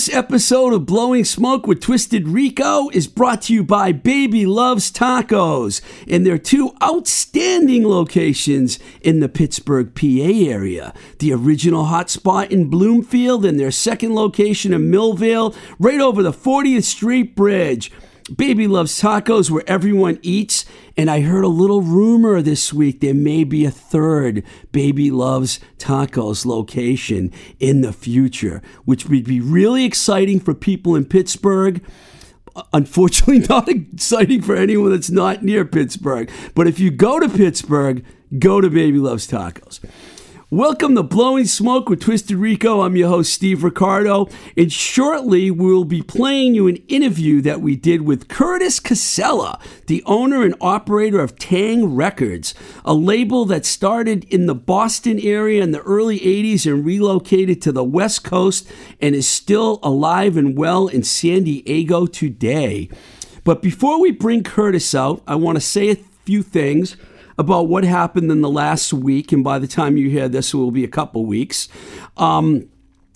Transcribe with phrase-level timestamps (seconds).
[0.00, 4.90] This episode of Blowing Smoke with Twisted Rico is brought to you by Baby Loves
[4.90, 10.94] Tacos and their two outstanding locations in the Pittsburgh, PA area.
[11.18, 16.84] The original hotspot in Bloomfield and their second location in Millvale, right over the 40th
[16.84, 17.92] Street Bridge.
[18.36, 20.64] Baby Loves Tacos where everyone eats.
[20.96, 25.60] And I heard a little rumor this week there may be a third Baby Loves
[25.78, 31.82] Tacos location in the future, which would be really exciting for people in Pittsburgh.
[32.54, 36.30] Uh, unfortunately, not exciting for anyone that's not near Pittsburgh.
[36.54, 38.04] But if you go to Pittsburgh,
[38.38, 39.80] go to Baby Loves Tacos.
[40.52, 42.80] Welcome to Blowing Smoke with Twisted Rico.
[42.80, 44.28] I'm your host, Steve Ricardo.
[44.56, 50.02] And shortly, we'll be playing you an interview that we did with Curtis Casella, the
[50.06, 52.52] owner and operator of Tang Records,
[52.84, 57.70] a label that started in the Boston area in the early 80s and relocated to
[57.70, 58.66] the West Coast
[59.00, 62.88] and is still alive and well in San Diego today.
[63.44, 66.96] But before we bring Curtis out, I want to say a few things
[67.40, 70.58] about what happened in the last week, and by the time you hear this, it
[70.58, 71.68] will be a couple weeks.
[72.18, 72.68] Um,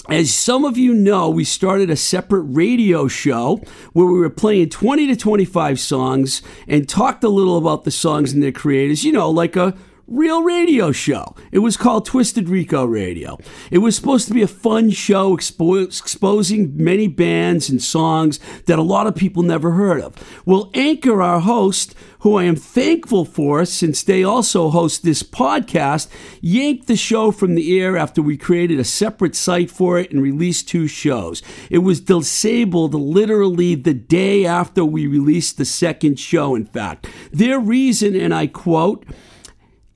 [0.09, 3.61] as some of you know, we started a separate radio show
[3.93, 8.33] where we were playing 20 to 25 songs and talked a little about the songs
[8.33, 9.75] and their creators, you know, like a
[10.07, 11.35] real radio show.
[11.53, 13.39] It was called Twisted Rico Radio.
[13.71, 18.79] It was supposed to be a fun show expo- exposing many bands and songs that
[18.79, 20.15] a lot of people never heard of.
[20.45, 26.09] Well, Anchor, our host, who I am thankful for since they also host this podcast,
[26.41, 30.23] yanked the show from the air after we created a separate site for it and
[30.23, 31.43] released two shows.
[31.71, 37.07] It was disabled literally the day after we released the second show, in fact.
[37.33, 39.05] Their reason, and I quote,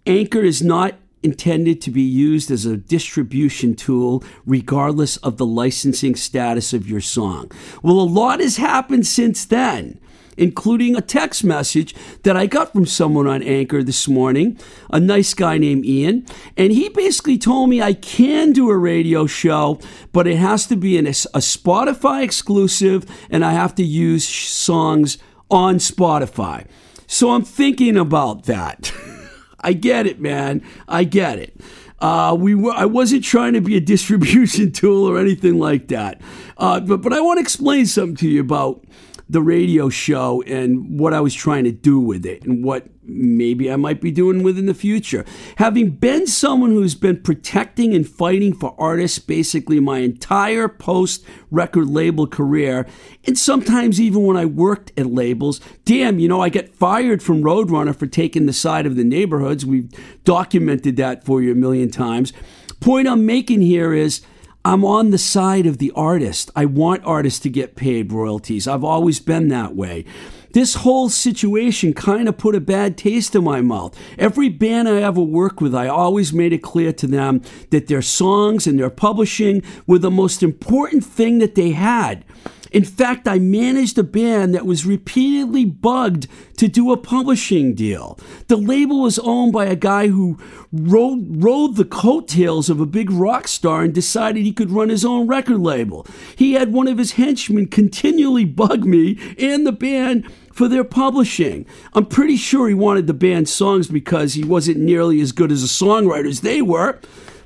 [0.09, 6.15] Anchor is not intended to be used as a distribution tool regardless of the licensing
[6.15, 7.53] status of your song.
[7.83, 10.01] Well, a lot has happened since then.
[10.39, 14.57] Including a text message that I got from someone on Anchor this morning,
[14.89, 16.27] a nice guy named Ian.
[16.57, 19.81] And he basically told me I can do a radio show,
[20.13, 25.19] but it has to be a Spotify exclusive, and I have to use songs
[25.51, 26.69] on Spotify.
[27.09, 28.93] So I'm thinking about that.
[29.61, 30.63] I get it, man.
[30.87, 31.61] I get it.
[32.01, 36.21] Uh, we were, I wasn't trying to be a distribution tool or anything like that.
[36.57, 38.85] Uh, but, but I want to explain something to you about
[39.29, 43.71] the radio show and what I was trying to do with it and what maybe
[43.71, 45.25] I might be doing with in the future.
[45.57, 51.89] Having been someone who's been protecting and fighting for artists basically my entire post record
[51.89, 52.87] label career,
[53.27, 57.43] and sometimes even when I worked at labels, damn, you know, I get fired from
[57.43, 59.65] Roadrunner for taking the side of the neighborhoods.
[59.65, 59.91] We've
[60.25, 62.33] documented that for you a million times.
[62.81, 64.23] Point I'm making here is
[64.69, 66.51] I'm on the side of the artist.
[66.55, 68.69] I want artists to get paid royalties.
[68.69, 70.05] I've always been that way.
[70.53, 73.99] this whole situation kind of put a bad taste in my mouth.
[74.19, 78.03] Every band I ever worked with, I always made it clear to them that their
[78.03, 82.25] songs and their publishing were the most important thing that they had.
[82.73, 86.27] In fact, I managed a band that was repeatedly bugged
[86.57, 88.19] to do a publishing deal.
[88.49, 90.39] The label was owned by a guy who
[90.73, 95.05] rode, rode the coattails of a big rock star and decided he could run his
[95.05, 96.07] own record label.
[96.37, 101.65] He had one of his henchmen continually bug me and the band for their publishing.
[101.95, 105.63] I'm pretty sure he wanted the band's songs because he wasn't nearly as good as
[105.63, 106.99] a songwriter as they were.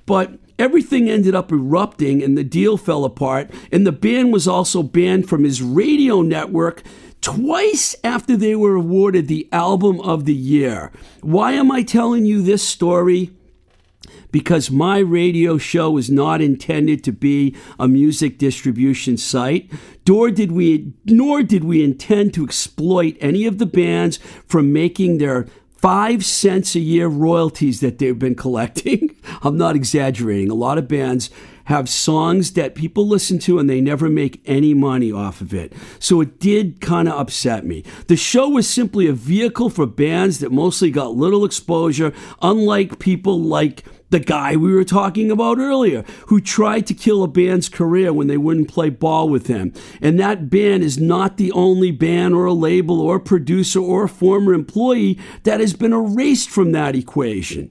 [0.06, 0.32] But
[0.62, 3.50] everything ended up erupting and the deal fell apart.
[3.72, 6.84] And the band was also banned from his radio network
[7.20, 10.92] twice after they were awarded the Album of the Year.
[11.20, 13.32] Why am I telling you this story?
[14.30, 19.70] because my radio show was not intended to be a music distribution site
[20.08, 25.18] nor did we nor did we intend to exploit any of the bands from making
[25.18, 25.46] their
[25.82, 29.14] five cents a year royalties that they've been collecting.
[29.42, 30.48] I'm not exaggerating.
[30.48, 31.28] A lot of bands
[31.64, 35.72] have songs that people listen to and they never make any money off of it.
[35.98, 37.84] So it did kind of upset me.
[38.06, 43.40] The show was simply a vehicle for bands that mostly got little exposure, unlike people
[43.40, 48.12] like the guy we were talking about earlier, who tried to kill a band's career
[48.12, 49.72] when they wouldn't play ball with him.
[50.00, 54.54] And that band is not the only band or a label or producer or former
[54.54, 57.70] employee that has been erased from that equation.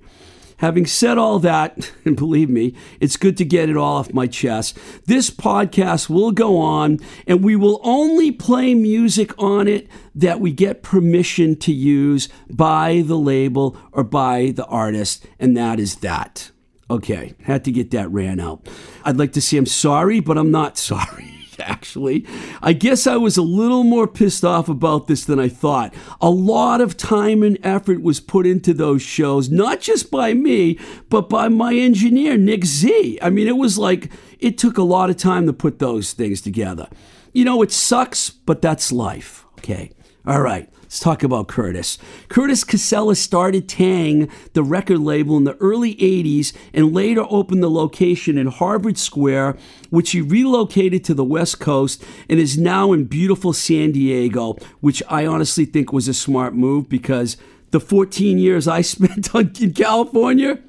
[0.61, 4.27] Having said all that, and believe me, it's good to get it all off my
[4.27, 4.77] chest,
[5.07, 10.51] this podcast will go on and we will only play music on it that we
[10.51, 16.51] get permission to use by the label or by the artist, and that is that.
[16.91, 18.67] Okay, had to get that ran out.
[19.03, 22.25] I'd like to say I'm sorry, but I'm not sorry actually.
[22.61, 25.93] I guess I was a little more pissed off about this than I thought.
[26.19, 30.79] A lot of time and effort was put into those shows, not just by me,
[31.09, 33.19] but by my engineer, Nick Z.
[33.21, 36.41] I mean, it was like it took a lot of time to put those things
[36.41, 36.87] together.
[37.33, 39.45] You know, it sucks, but that's life.
[39.59, 39.91] Okay.
[40.25, 40.69] All right.
[40.91, 41.97] Let's talk about Curtis.
[42.27, 47.69] Curtis Casella started Tang, the record label, in the early 80s and later opened the
[47.69, 49.55] location in Harvard Square,
[49.89, 55.01] which he relocated to the West Coast and is now in beautiful San Diego, which
[55.07, 57.37] I honestly think was a smart move because
[57.69, 60.59] the 14 years I spent in California,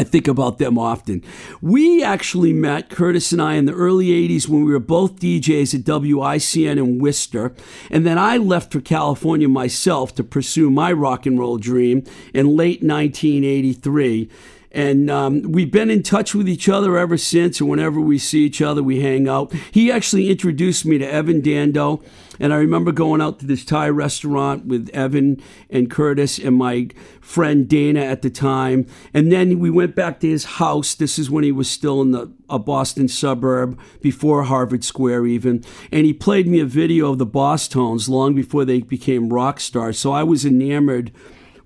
[0.00, 1.22] I think about them often.
[1.60, 5.74] We actually met, Curtis and I, in the early 80s when we were both DJs
[5.74, 7.54] at WICN in Worcester.
[7.90, 12.56] And then I left for California myself to pursue my rock and roll dream in
[12.56, 14.30] late 1983.
[14.72, 17.60] And um, we've been in touch with each other ever since.
[17.60, 19.52] And whenever we see each other, we hang out.
[19.72, 22.02] He actually introduced me to Evan Dando.
[22.38, 26.88] And I remember going out to this Thai restaurant with Evan and Curtis and my
[27.20, 28.86] friend Dana at the time.
[29.12, 30.94] And then we went back to his house.
[30.94, 35.64] This is when he was still in the a Boston suburb before Harvard Square even.
[35.92, 39.98] And he played me a video of the Bosstones long before they became rock stars.
[39.98, 41.12] So I was enamored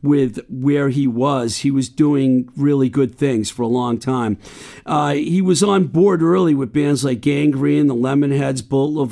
[0.04, 1.58] with where he was.
[1.58, 4.36] He was doing really good things for a long time.
[4.84, 9.06] Uh, he was on board early with bands like Gang Green, the Lemonheads, Bullet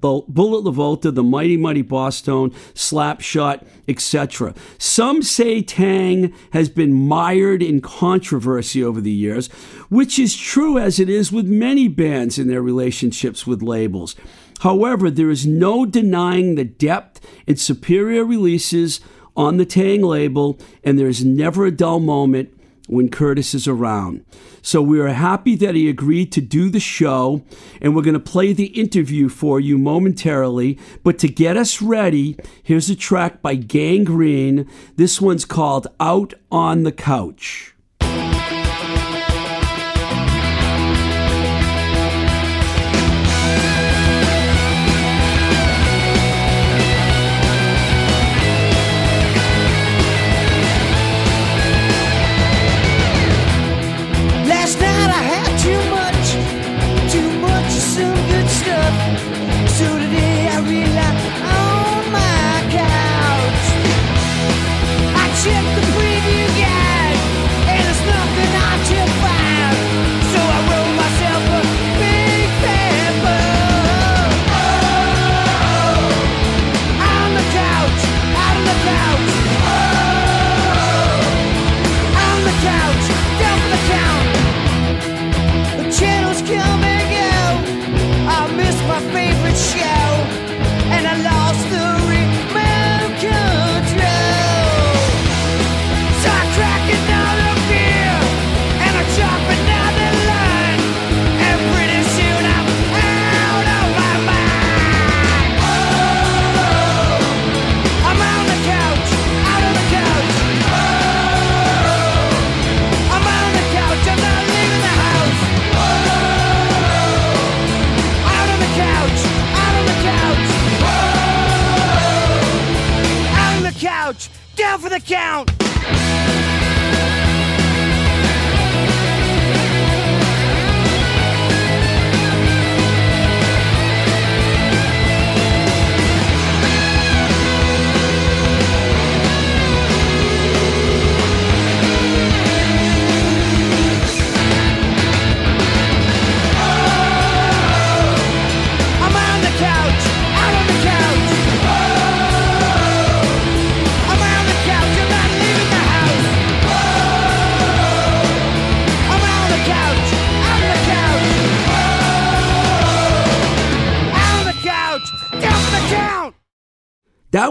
[0.00, 4.54] Bullet LaVolta, the Mighty Mighty Bosstones, Slapshot, etc.
[4.78, 9.48] Some say Tang has been mired in controversy over the years,
[9.88, 14.14] which is true as it is with many bands in their relationships with labels.
[14.60, 19.00] However, there is no denying the depth and superior releases
[19.38, 22.52] on the Tang label, and there's never a dull moment
[22.88, 24.24] when Curtis is around.
[24.62, 27.44] So we are happy that he agreed to do the show,
[27.80, 30.76] and we're going to play the interview for you momentarily.
[31.04, 34.68] But to get us ready, here's a track by Gang Green.
[34.96, 37.74] This one's called Out on the Couch.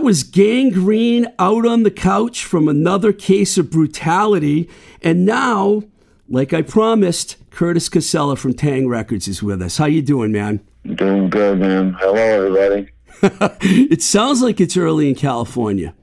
[0.07, 4.69] Was Gang Green out on the couch from another case of brutality.
[5.01, 5.83] And now,
[6.29, 9.79] like I promised, Curtis Casella from Tang Records is with us.
[9.79, 10.65] How you doing, man?
[10.95, 11.97] Doing good, man.
[11.99, 12.89] Hello, everybody.
[13.91, 15.93] it sounds like it's early in California.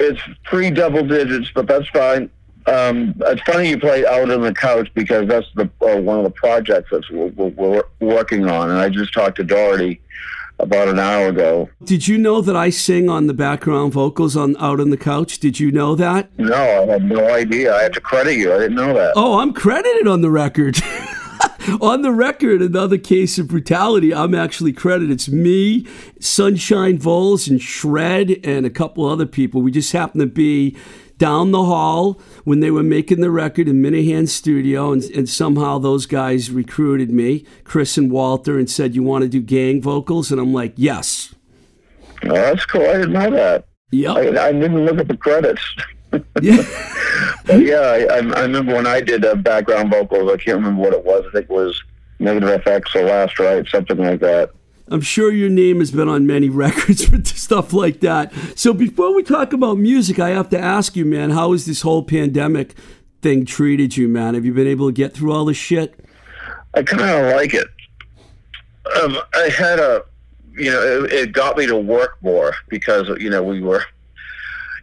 [0.00, 2.28] It's pre double digits, but that's fine.
[2.66, 6.24] Um, it's funny you play out on the couch because that's the uh, one of
[6.24, 7.50] the projects that we're, we're,
[8.00, 10.00] we're working on, and I just talked to Doherty
[10.58, 11.68] about an hour ago.
[11.84, 15.38] Did you know that I sing on the background vocals on Out on the Couch?
[15.38, 16.36] Did you know that?
[16.38, 17.74] No, I had no idea.
[17.74, 18.52] I had to credit you.
[18.52, 19.12] I didn't know that.
[19.16, 20.80] Oh, I'm credited on the record.
[21.80, 24.12] on the record, another case of brutality.
[24.12, 25.10] I'm actually credited.
[25.10, 25.86] It's me,
[26.20, 29.62] Sunshine Voles, and Shred, and a couple other people.
[29.62, 30.76] We just happen to be
[31.18, 35.78] down the hall when they were making the record in Minehan Studio, and, and somehow
[35.78, 40.30] those guys recruited me, Chris and Walter, and said, You want to do gang vocals?
[40.30, 41.34] And I'm like, Yes.
[42.24, 42.82] Oh, that's cool.
[42.82, 43.66] I didn't know that.
[43.90, 45.62] Yeah, I, I didn't look at the credits.
[46.40, 46.62] Yeah.
[47.48, 50.30] Yeah, I, I, I remember when I did uh, background vocals.
[50.30, 51.24] I can't remember what it was.
[51.28, 51.82] I think it was
[52.18, 54.50] Negative FX or Last Right, something like that.
[54.90, 58.32] I'm sure your name has been on many records for stuff like that.
[58.56, 61.82] So before we talk about music, I have to ask you, man, how has this
[61.82, 62.74] whole pandemic
[63.22, 64.34] thing treated you, man?
[64.34, 65.98] Have you been able to get through all this shit?
[66.74, 67.68] I kind of like it.
[69.02, 70.04] Um, I had a,
[70.52, 73.84] you know, it, it got me to work more because you know we were,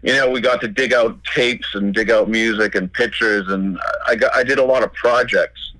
[0.03, 3.79] you know, we got to dig out tapes and dig out music and pictures, and
[4.07, 5.73] I got I did a lot of projects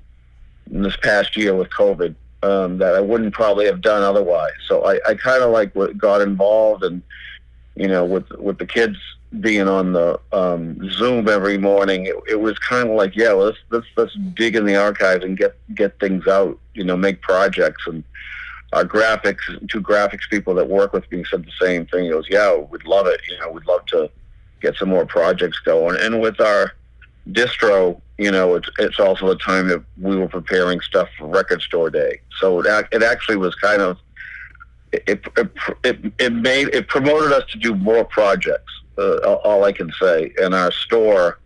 [0.71, 4.53] in this past year with COVID um, that I wouldn't probably have done otherwise.
[4.67, 7.01] So I, I kind of like what got involved, and
[7.75, 8.97] you know, with with the kids
[9.39, 13.57] being on the um, Zoom every morning, it, it was kind of like, yeah, let's
[13.69, 16.59] let's let's dig in the archives and get get things out.
[16.73, 18.03] You know, make projects and
[18.73, 19.39] our graphics,
[19.69, 22.05] two graphics people that work with me said the same thing.
[22.05, 23.21] He goes, yeah, we'd love it.
[23.29, 24.09] You know, we'd love to
[24.61, 25.97] get some more projects going.
[26.01, 26.73] And with our
[27.31, 31.61] distro, you know, it's it's also the time that we were preparing stuff for Record
[31.61, 32.19] Store Day.
[32.39, 33.97] So it it actually was kind of
[34.91, 35.03] it
[35.37, 35.49] it
[35.83, 38.71] it, it made it promoted us to do more projects.
[38.97, 40.31] Uh, all- I can say.
[40.41, 41.39] And our store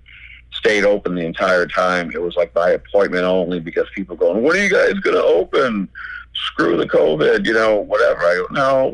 [0.52, 2.12] stayed open the entire time.
[2.12, 5.24] It was like by appointment only because people going, "When are you guys going to
[5.24, 5.90] open?"
[6.36, 8.22] Screw the COVID, you know, whatever.
[8.22, 8.86] I go, no,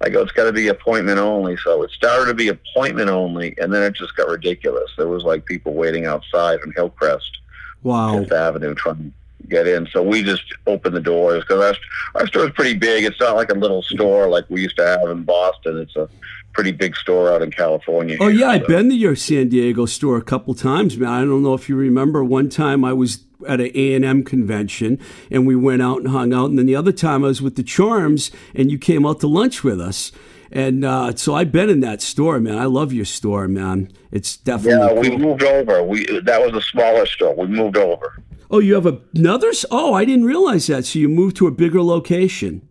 [0.00, 1.56] I go, it's got to be appointment only.
[1.64, 4.90] So it started to be appointment only, and then it just got ridiculous.
[4.96, 7.38] There was like people waiting outside on Hillcrest,
[7.82, 8.18] Wow.
[8.18, 9.12] Fifth Avenue, trying to
[9.48, 9.86] get in.
[9.88, 11.76] So we just opened the doors because
[12.14, 13.04] our, our store is pretty big.
[13.04, 15.78] It's not like a little store like we used to have in Boston.
[15.78, 16.08] It's a
[16.58, 18.16] pretty big store out in California.
[18.20, 21.08] Oh here, yeah, I've been to your San Diego store a couple times, man.
[21.08, 22.24] I don't know if you remember.
[22.24, 24.98] One time I was at an A and M convention,
[25.30, 26.50] and we went out and hung out.
[26.50, 29.28] And then the other time I was with the Charms, and you came out to
[29.28, 30.10] lunch with us.
[30.50, 32.58] And uh, so I've been in that store, man.
[32.58, 33.92] I love your store, man.
[34.10, 34.84] It's definitely.
[34.84, 35.18] Yeah, we cool.
[35.20, 35.84] moved over.
[35.84, 37.36] We that was a smaller store.
[37.36, 38.20] We moved over.
[38.50, 39.52] Oh, you have another?
[39.70, 40.86] Oh, I didn't realize that.
[40.86, 42.67] So you moved to a bigger location.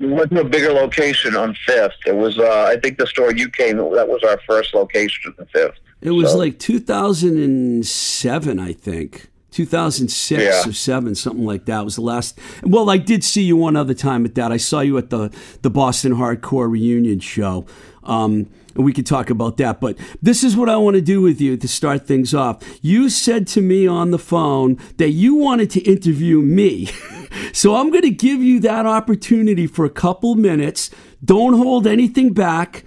[0.00, 1.92] We went to a bigger location on Fifth.
[2.06, 3.76] It was, uh, I think, the store you came.
[3.76, 5.74] That was our first location on Fifth.
[6.00, 9.26] It was So- like 2007, I think.
[9.50, 10.62] 2006 Yeah.
[10.68, 12.38] or 7, something like that was the last.
[12.62, 14.52] Well, I did see you one other time at that.
[14.52, 15.30] I saw you at the,
[15.62, 17.66] the Boston Hardcore Reunion show.
[18.04, 19.80] Um, and we could talk about that.
[19.80, 22.62] But this is what I want to do with you to start things off.
[22.82, 26.86] You said to me on the phone that you wanted to interview me.
[27.52, 30.90] so I'm going to give you that opportunity for a couple minutes.
[31.24, 32.84] Don't hold anything back.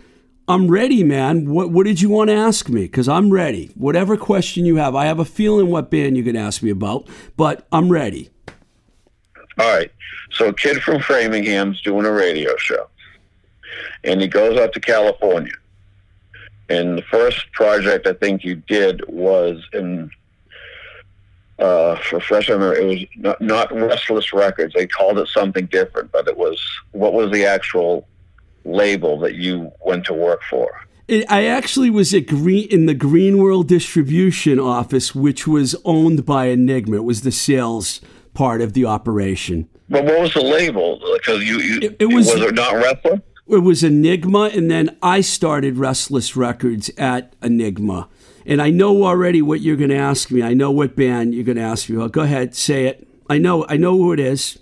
[0.48, 1.50] I'm ready, man.
[1.50, 2.82] What what did you want to ask me?
[2.82, 3.72] Because I'm ready.
[3.76, 6.70] Whatever question you have, I have a feeling what band you're going to ask me
[6.70, 8.30] about, but I'm ready.
[9.58, 9.92] All right.
[10.32, 12.90] So a kid from Framingham's doing a radio show.
[14.04, 15.54] And he goes out to California.
[16.70, 20.10] And the first project I think you did was in
[21.60, 24.74] uh for fresh memory, it was not, not Restless Records.
[24.74, 26.60] They called it something different, but it was
[26.92, 28.08] what was the actual
[28.66, 30.70] label that you went to work for?
[31.08, 36.26] It, I actually was at Green in the Green World distribution office, which was owned
[36.26, 36.96] by Enigma.
[36.98, 38.00] It was the sales
[38.34, 39.68] part of the operation.
[39.90, 41.00] But what was the label?
[41.14, 43.22] Because you, you It- it was- was it not wrestling?
[43.48, 48.08] It was Enigma, and then I started Restless Records at Enigma.
[48.46, 50.42] And I know already what you're going to ask me.
[50.42, 52.14] I know what band you're going to ask me about.
[52.14, 53.08] Go ahead, say it.
[53.30, 53.66] I know.
[53.68, 54.60] I know who it is.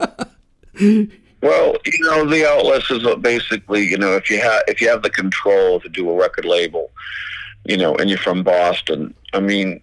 [1.42, 5.02] Well, you know, the outlets is basically, you know, if you have if you have
[5.02, 6.92] the control to do a record label,
[7.64, 9.80] you know, and you're from Boston, I mean,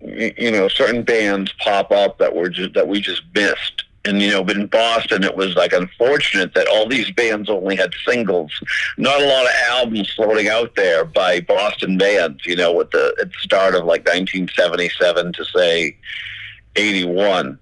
[0.00, 3.84] you know, certain bands pop up that were just that we just missed.
[4.04, 7.76] And you know, but in Boston, it was like unfortunate that all these bands only
[7.76, 8.50] had singles.
[8.96, 12.46] Not a lot of albums floating out there by Boston bands.
[12.46, 15.96] You know, with the at the start of like 1977 to say
[16.76, 17.58] 81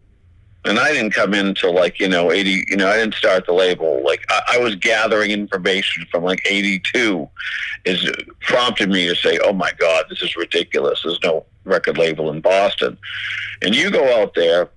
[0.64, 2.64] and I didn't come in until like you know eighty.
[2.68, 4.02] You know, I didn't start the label.
[4.04, 7.28] Like I, I was gathering information from like eighty two,
[7.85, 11.00] is prompted me to say, "Oh my God, this is ridiculous.
[11.02, 12.99] There's no record label in Boston."
[13.62, 14.68] And you go out there.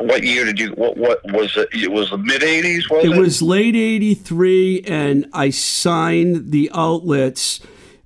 [0.00, 0.70] What year did you?
[0.70, 1.68] What what was it?
[1.72, 2.90] It was the mid '80s.
[2.90, 3.12] Was it?
[3.12, 7.60] It was late 83, and I signed the outlets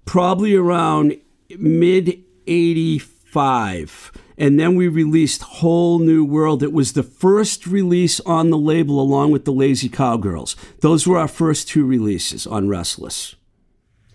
[0.04, 1.16] probably around
[1.58, 4.12] mid 85.
[4.36, 6.62] And then we released Whole New World.
[6.62, 10.54] It was the first release on the label along with the Lazy Cowgirls.
[10.80, 13.34] Those were our first two releases on Restless.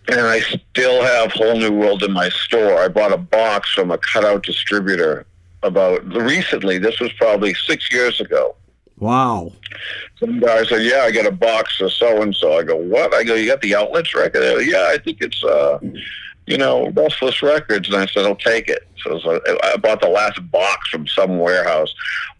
[0.07, 2.79] and I still have Whole New World in my store.
[2.79, 5.25] I bought a box from a cutout distributor
[5.63, 6.77] about recently.
[6.77, 8.55] This was probably six years ago.
[8.97, 9.51] Wow.
[10.19, 13.13] Some guy said, "Yeah, I got a box of so and so." I go, "What?"
[13.13, 15.79] I go, "You got the outlets record?" Go, yeah, I think it's, uh,
[16.45, 17.87] you know, Restless Records.
[17.87, 21.07] And I said, "I'll take it." So it was I bought the last box from
[21.07, 21.93] some warehouse.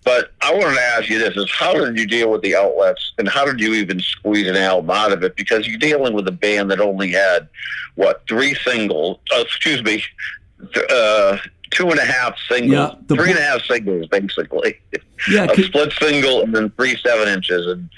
[0.05, 3.13] But I wanted to ask you this: Is how did you deal with the outlets,
[3.17, 5.35] and how did you even squeeze an album out of it?
[5.35, 7.49] Because you're dealing with a band that only had
[7.95, 9.19] what three singles?
[9.35, 10.03] Uh, excuse me,
[10.73, 11.37] th- uh,
[11.73, 14.79] two and a half singles, Yeah, three and a half singles, basically
[15.29, 17.67] Yeah, a split single and then three seven inches.
[17.67, 17.89] And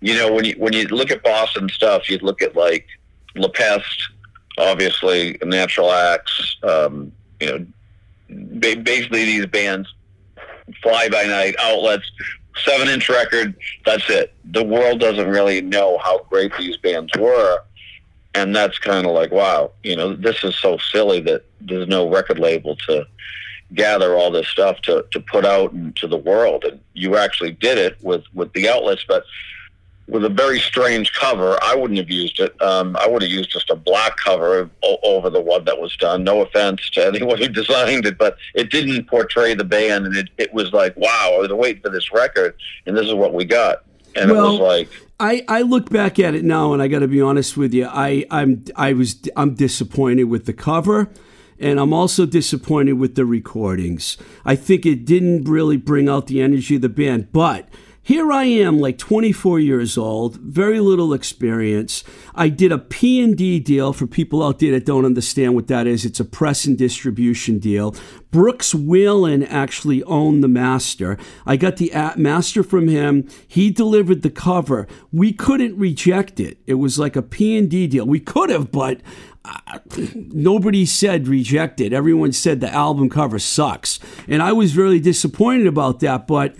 [0.00, 2.86] you know, when you when you look at Boston stuff, you'd look at like
[3.36, 4.10] La Peste,
[4.58, 6.56] obviously Natural Acts.
[6.62, 7.66] Um, you know,
[8.30, 9.92] ba- basically these bands,
[10.82, 12.10] fly by night outlets,
[12.64, 13.54] seven inch record.
[13.84, 14.32] That's it.
[14.52, 17.62] The world doesn't really know how great these bands were.
[18.34, 22.08] And that's kind of like, wow, you know, this is so silly that there's no
[22.08, 23.06] record label to
[23.74, 26.64] gather all this stuff to, to put out into the world.
[26.64, 29.24] And you actually did it with, with the outlets, but
[30.06, 31.58] with a very strange cover.
[31.62, 32.60] I wouldn't have used it.
[32.60, 35.96] Um, I would have used just a black cover o- over the one that was
[35.96, 36.24] done.
[36.24, 40.06] No offense to anyone who designed it, but it didn't portray the band.
[40.06, 42.54] And it, it was like, wow, I was waiting for this record,
[42.86, 43.84] and this is what we got.
[44.16, 44.88] And it Well, was like,
[45.20, 47.86] I, I look back at it now, and I got to be honest with you.
[47.86, 51.10] I I'm I was I'm disappointed with the cover,
[51.58, 54.16] and I'm also disappointed with the recordings.
[54.44, 57.32] I think it didn't really bring out the energy of the band.
[57.32, 57.68] But
[58.04, 62.04] here I am, like 24 years old, very little experience.
[62.34, 66.04] I did a P&D deal for people out there that don't understand what that is.
[66.04, 67.94] It's a press and distribution deal.
[68.30, 71.16] Brooks Whalen actually owned the master.
[71.46, 73.26] I got the master from him.
[73.48, 74.86] He delivered the cover.
[75.10, 76.58] We couldn't reject it.
[76.66, 78.04] It was like a P&D deal.
[78.04, 79.00] We could have, but
[79.46, 79.78] uh,
[80.14, 81.94] nobody said reject it.
[81.94, 83.98] Everyone said the album cover sucks.
[84.28, 86.54] And I was really disappointed about that, but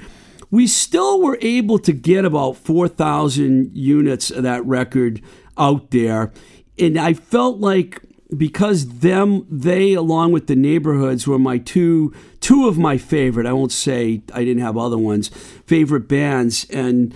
[0.54, 5.20] we still were able to get about 4,000 units of that record
[5.58, 6.32] out there.
[6.78, 8.00] And I felt like
[8.36, 13.46] because them, they, along with the neighborhoods, were my two, two of my favorite.
[13.46, 15.28] I won't say I didn't have other ones,
[15.66, 16.70] favorite bands.
[16.70, 17.12] And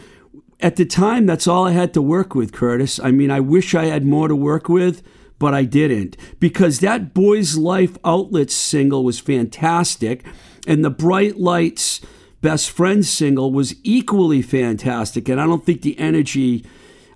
[0.59, 2.99] at the time, that's all I had to work with, Curtis.
[2.99, 5.01] I mean, I wish I had more to work with,
[5.39, 10.27] but I didn't because that Boys Life Outlets single was fantastic,
[10.67, 12.01] and the Bright Lights
[12.41, 15.29] Best Friends single was equally fantastic.
[15.29, 16.65] And I don't think the energy.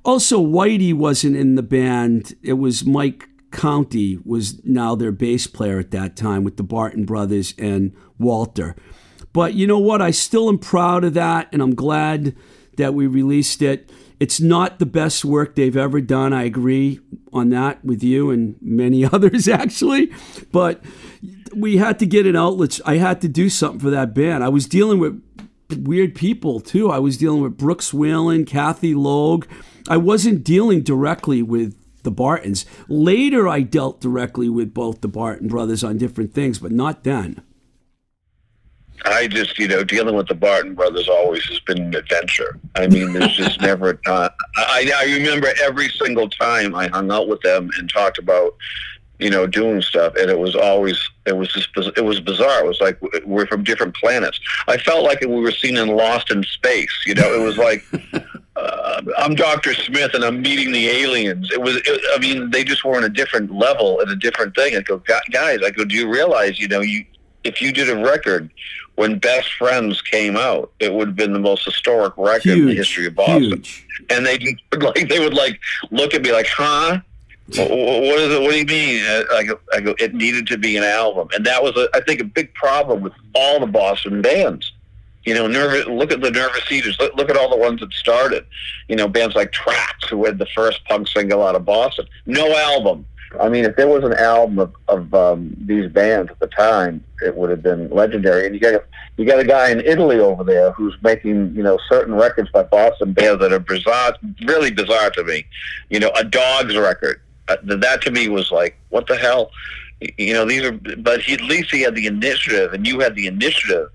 [0.05, 2.35] Also, Whitey wasn't in the band.
[2.43, 7.05] It was Mike County was now their bass player at that time with the Barton
[7.05, 8.75] brothers and Walter.
[9.33, 10.03] But you know what?
[10.03, 12.35] I still am proud of that, and I'm glad
[12.77, 13.91] that we released it.
[14.19, 16.33] It's not the best work they've ever done.
[16.33, 17.01] I agree
[17.33, 20.13] on that with you and many others, actually.
[20.51, 20.83] But
[21.55, 22.81] we had to get an outlet.
[22.85, 24.45] I had to do something for that band.
[24.45, 25.23] I was dealing with
[25.77, 26.91] weird people, too.
[26.91, 29.47] I was dealing with Brooks Whalen, Kathy Logue.
[29.89, 32.67] I wasn't dealing directly with the Bartons.
[32.89, 37.43] Later, I dealt directly with both the Barton brothers on different things, but not then.
[39.05, 42.59] I just, you know, dealing with the Barton brothers always has been an adventure.
[42.77, 44.31] I mean, there's just never time.
[44.57, 48.55] I, I remember every single time I hung out with them and talked about,
[49.23, 52.65] you know, doing stuff, and it was always, it was just, it was bizarre.
[52.65, 54.41] It was like we're from different planets.
[54.67, 56.93] I felt like we were seen in Lost in Space.
[57.07, 57.85] You know, it was like.
[58.55, 59.73] Uh, I'm Dr.
[59.73, 61.51] Smith and I'm meeting the aliens.
[61.51, 64.55] It was, it, I mean, they just were on a different level and a different
[64.55, 64.77] thing.
[64.77, 67.07] I go, guys, I go, do you realize, you know, you,
[67.45, 68.51] if you did a record
[68.97, 72.75] when Best Friends came out, it would have been the most historic record in the
[72.75, 73.43] history of Boston.
[73.43, 73.87] Huge.
[74.11, 74.39] And they
[74.79, 75.59] like, they would like
[75.91, 77.01] look at me like, huh?
[77.51, 78.41] Wh- wh- What is it?
[78.43, 79.03] What do you mean?
[79.33, 82.01] I go, I go, it needed to be an album, and that was, a, I
[82.01, 84.73] think, a big problem with all the Boston bands.
[85.25, 85.87] You know, nervous.
[85.87, 86.97] Look at the Nervous Eaters.
[86.99, 88.45] Look, look at all the ones that started.
[88.89, 92.07] You know, bands like Tracks, who had the first punk single out of Boston.
[92.27, 93.07] No album.
[93.41, 97.03] I mean, if there was an album of, of um, these bands at the time,
[97.25, 98.47] it would have been legendary.
[98.47, 98.85] And you got
[99.17, 102.65] you got a guy in Italy over there who's making you know certain records by
[102.65, 105.47] Boston bands that are bizarre, really bizarre to me.
[105.89, 107.22] You know, a Dogs record.
[107.63, 109.51] That to me was like, what the hell?
[110.19, 110.73] You know, these are.
[110.73, 113.89] But he, at least he had the initiative, and you had the initiative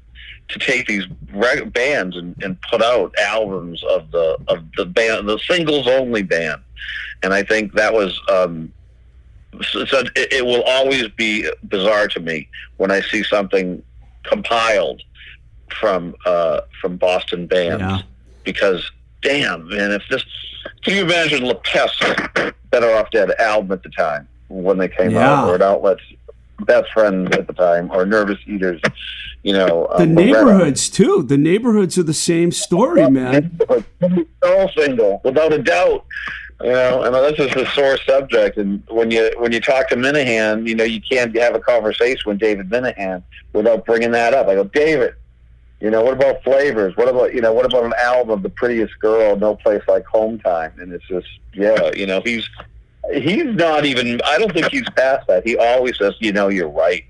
[0.50, 5.28] to take these reg- bands and, and put out albums of the of the band,
[5.28, 6.62] the singles only band,
[7.24, 8.20] and I think that was.
[8.32, 8.72] Um,
[9.72, 13.82] so, so it, it will always be bizarre to me when I see something
[14.24, 15.02] compiled
[15.80, 18.02] from uh, from Boston bands Yeah.
[18.44, 18.90] because
[19.22, 20.24] damn man, if this
[20.84, 22.04] can you imagine La Peste
[22.72, 25.32] Better Off Dead album at the time when they came Yeah.
[25.42, 26.02] out or an outlet's
[26.66, 28.82] best friends at the time or Nervous Eaters,
[29.44, 31.24] you know The um, neighborhoods too.
[31.24, 33.60] The neighborhoods are the same story, man.
[34.44, 36.06] Soul single, without a doubt.
[36.60, 38.58] You know, and this is a sore subject.
[38.58, 42.24] And when you when you talk to Minehan, you know, you can't have a conversation
[42.26, 43.22] with David Minehan
[43.54, 44.48] without bringing that up.
[44.48, 45.14] I go, David,
[45.80, 46.98] you know, what about flavors?
[46.98, 50.40] What about you know, what about an album, The Prettiest Girl, No Place Like Home
[50.40, 50.74] Time?
[50.80, 52.50] And it's just, yeah, you know, he's
[53.14, 54.20] he's not even.
[54.26, 55.46] I don't think he's past that.
[55.46, 57.06] He always says, you know, you're right.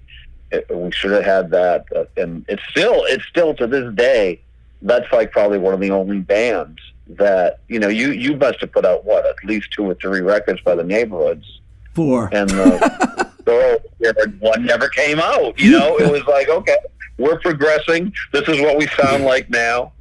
[0.51, 4.41] It, we should have had that, uh, and it's still it's still to this day.
[4.81, 7.87] That's like probably one of the only bands that you know.
[7.87, 10.83] You you must have put out what at least two or three records by the
[10.83, 11.61] neighborhoods,
[11.93, 12.29] Four.
[12.31, 15.59] and the Thorough Spirit one never came out.
[15.59, 16.77] You know, it was like okay,
[17.17, 18.13] we're progressing.
[18.31, 19.91] This is what we sound like now.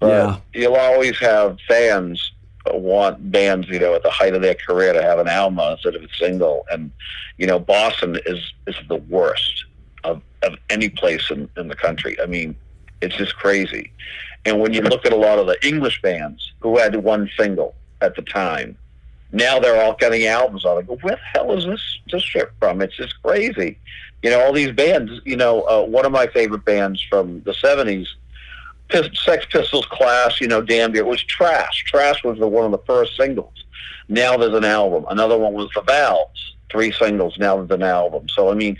[0.00, 0.36] But Yeah.
[0.52, 2.32] you'll always have fans
[2.72, 5.94] want bands, you know, at the height of their career to have an album instead
[5.94, 6.66] of a single.
[6.70, 6.90] And,
[7.38, 9.66] you know, Boston is, is the worst
[10.04, 12.16] of, of any place in, in the country.
[12.20, 12.56] I mean,
[13.00, 13.92] it's just crazy.
[14.44, 17.74] And when you look at a lot of the English bands who had one single
[18.00, 18.76] at the time,
[19.32, 20.64] now they're all getting albums.
[20.64, 22.80] I go, where the hell is this this shit from?
[22.80, 23.78] It's just crazy.
[24.22, 25.12] You know, all these bands.
[25.24, 28.06] You know, uh, one of my favorite bands from the '70s,
[28.88, 31.02] Pis- Sex Pistols, class You know, Damn Dear.
[31.02, 31.84] It was Trash.
[31.86, 33.52] Trash was the one of the first singles.
[34.08, 35.04] Now there's an album.
[35.08, 36.54] Another one was The Valves.
[36.70, 37.36] Three singles.
[37.38, 38.28] Now there's an album.
[38.28, 38.76] So I mean,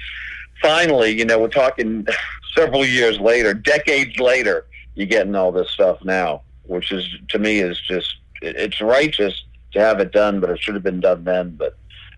[0.61, 2.07] finally, you know, we're talking
[2.57, 7.61] several years later, decades later, you're getting all this stuff now, which is to me
[7.61, 11.51] is just it's righteous to have it done, but it should have been done then.
[11.57, 11.77] But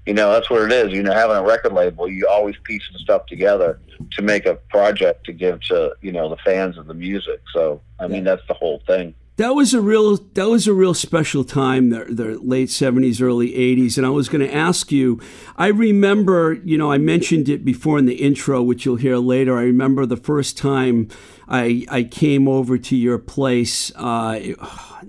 [0.09, 0.91] you know, that's what it is.
[0.91, 3.79] You know, having a record label, you always piece the stuff together
[4.13, 7.43] to make a project to give to you know the fans of the music.
[7.53, 9.15] So I mean, that's the whole thing.
[9.37, 13.55] That was a real that was a real special time, the, the late seventies, early
[13.55, 13.99] eighties.
[13.99, 15.21] And I was going to ask you.
[15.59, 19.59] I remember, you know, I mentioned it before in the intro, which you'll hear later.
[19.59, 21.09] I remember the first time
[21.49, 23.91] I I came over to your place.
[23.97, 24.59] Uh, it,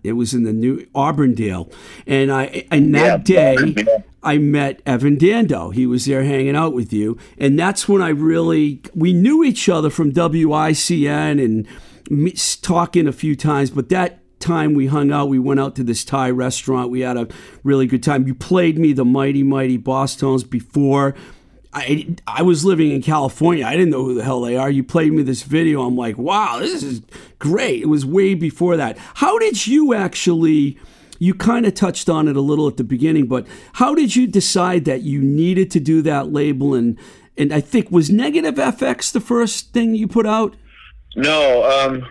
[0.04, 1.72] it was in the new Auburndale,
[2.08, 3.56] and I and that Yeah.
[3.56, 3.76] day.
[4.22, 5.70] I met Evan Dando.
[5.74, 7.18] He was there hanging out with you.
[7.38, 11.66] And that's when I really, we knew each other from WICN and
[12.62, 13.70] talking a few times.
[13.70, 16.92] But that time we hung out, we went out to this Thai restaurant.
[16.92, 17.30] We had a
[17.64, 18.28] really good time.
[18.28, 21.16] You played me the Mighty Mighty Bosstones before.
[21.72, 23.66] I, I was living in California.
[23.66, 24.72] I didn't know who the hell they are.
[24.72, 25.84] You played me this video.
[25.84, 27.02] I'm like, wow, this is
[27.38, 27.84] great.
[27.84, 28.98] It was way before that.
[29.16, 30.80] How did you actually
[31.20, 34.26] you kind of touched on it a little at the beginning, but how did you
[34.26, 36.74] decide that you needed to do that label?
[36.74, 36.98] And
[37.38, 40.56] and I think was Negative FX the first thing you put out?
[41.16, 42.08] No, um,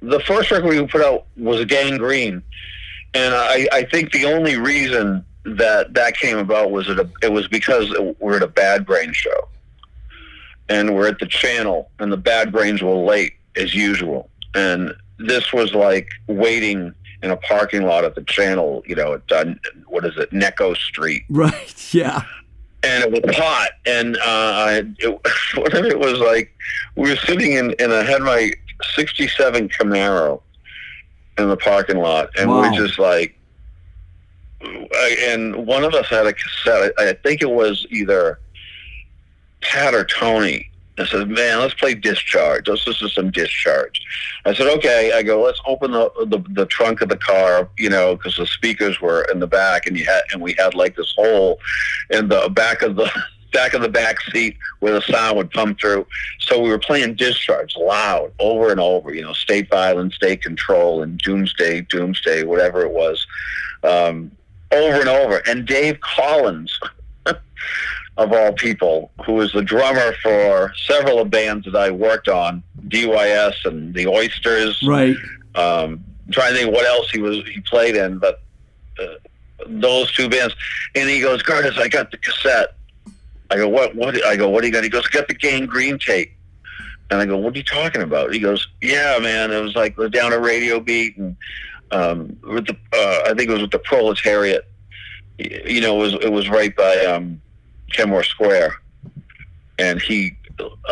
[0.00, 2.42] the first record we put out was Gang Green,
[3.14, 7.32] and I, I think the only reason that that came about was it, a, it
[7.32, 9.48] was because we're at a Bad Brain show,
[10.68, 15.52] and we're at the channel, and the Bad Brains were late as usual, and this
[15.52, 19.46] was like waiting in a parking lot at the channel, you know, at uh,
[19.86, 21.94] what is it, Necco Street, Right.
[21.94, 22.22] Yeah.
[22.82, 23.70] and it was hot.
[23.86, 25.20] And uh, I, it,
[25.56, 26.52] whatever it was like,
[26.96, 28.52] we were sitting in, and I had my
[28.94, 30.42] '67 Camaro
[31.38, 32.60] in the parking lot, and Wow.
[32.62, 33.35] we're just like,
[34.60, 36.92] and one of us had a cassette.
[36.98, 38.40] I, I think it was either
[39.60, 40.70] Pat or Tony.
[40.98, 42.68] I said, "Man, let's play Discharge.
[42.68, 44.00] Let's listen to some Discharge."
[44.46, 47.90] I said, "Okay." I go, "Let's open the the, the trunk of the car, you
[47.90, 50.96] know, because the speakers were in the back, and you had and we had like
[50.96, 51.58] this hole
[52.10, 53.10] in the back of the
[53.52, 56.06] back of the back seat where the sound would come through.
[56.40, 61.02] So we were playing Discharge loud over and over, you know, State Violence, State Control,
[61.02, 63.26] and Doomsday, Doomsday, whatever it was,
[63.82, 64.30] um,
[64.72, 65.42] over and over.
[65.46, 66.78] And Dave Collins."
[68.16, 72.62] of all people, who was the drummer for several of bands that I worked on,
[72.88, 74.82] DYS and the Oysters.
[74.82, 75.16] Right.
[75.54, 78.40] Um, I'm trying to think what else he was he played in, but
[78.98, 79.06] uh,
[79.66, 80.54] those two bands.
[80.94, 82.74] And he goes, Curtis, I got the cassette.
[83.50, 83.94] I go, what?
[83.94, 84.24] What?
[84.24, 84.82] I go, what do you got?
[84.82, 86.32] He goes, I got the Gang Green tape.
[87.10, 88.32] And I go, what are you talking about?
[88.32, 89.52] He goes, yeah, man.
[89.52, 91.36] It was like down at Radio Beat, and
[91.90, 94.64] um, with the uh, I think it was with the Proletariat.
[95.38, 97.40] You know, it was it was right by um,
[97.92, 98.74] Kenmore Square,
[99.78, 100.36] and he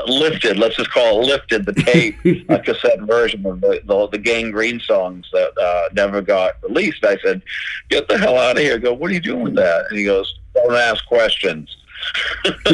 [0.06, 0.58] lifted.
[0.58, 2.16] Let's just call it lifted the tape,
[2.48, 7.04] a cassette version of the the, the Gang Green songs that uh, never got released.
[7.04, 7.42] I said,
[7.88, 9.86] "Get the hell out of here!" I go, what are you doing with that?
[9.88, 11.76] And he goes, "Don't ask questions."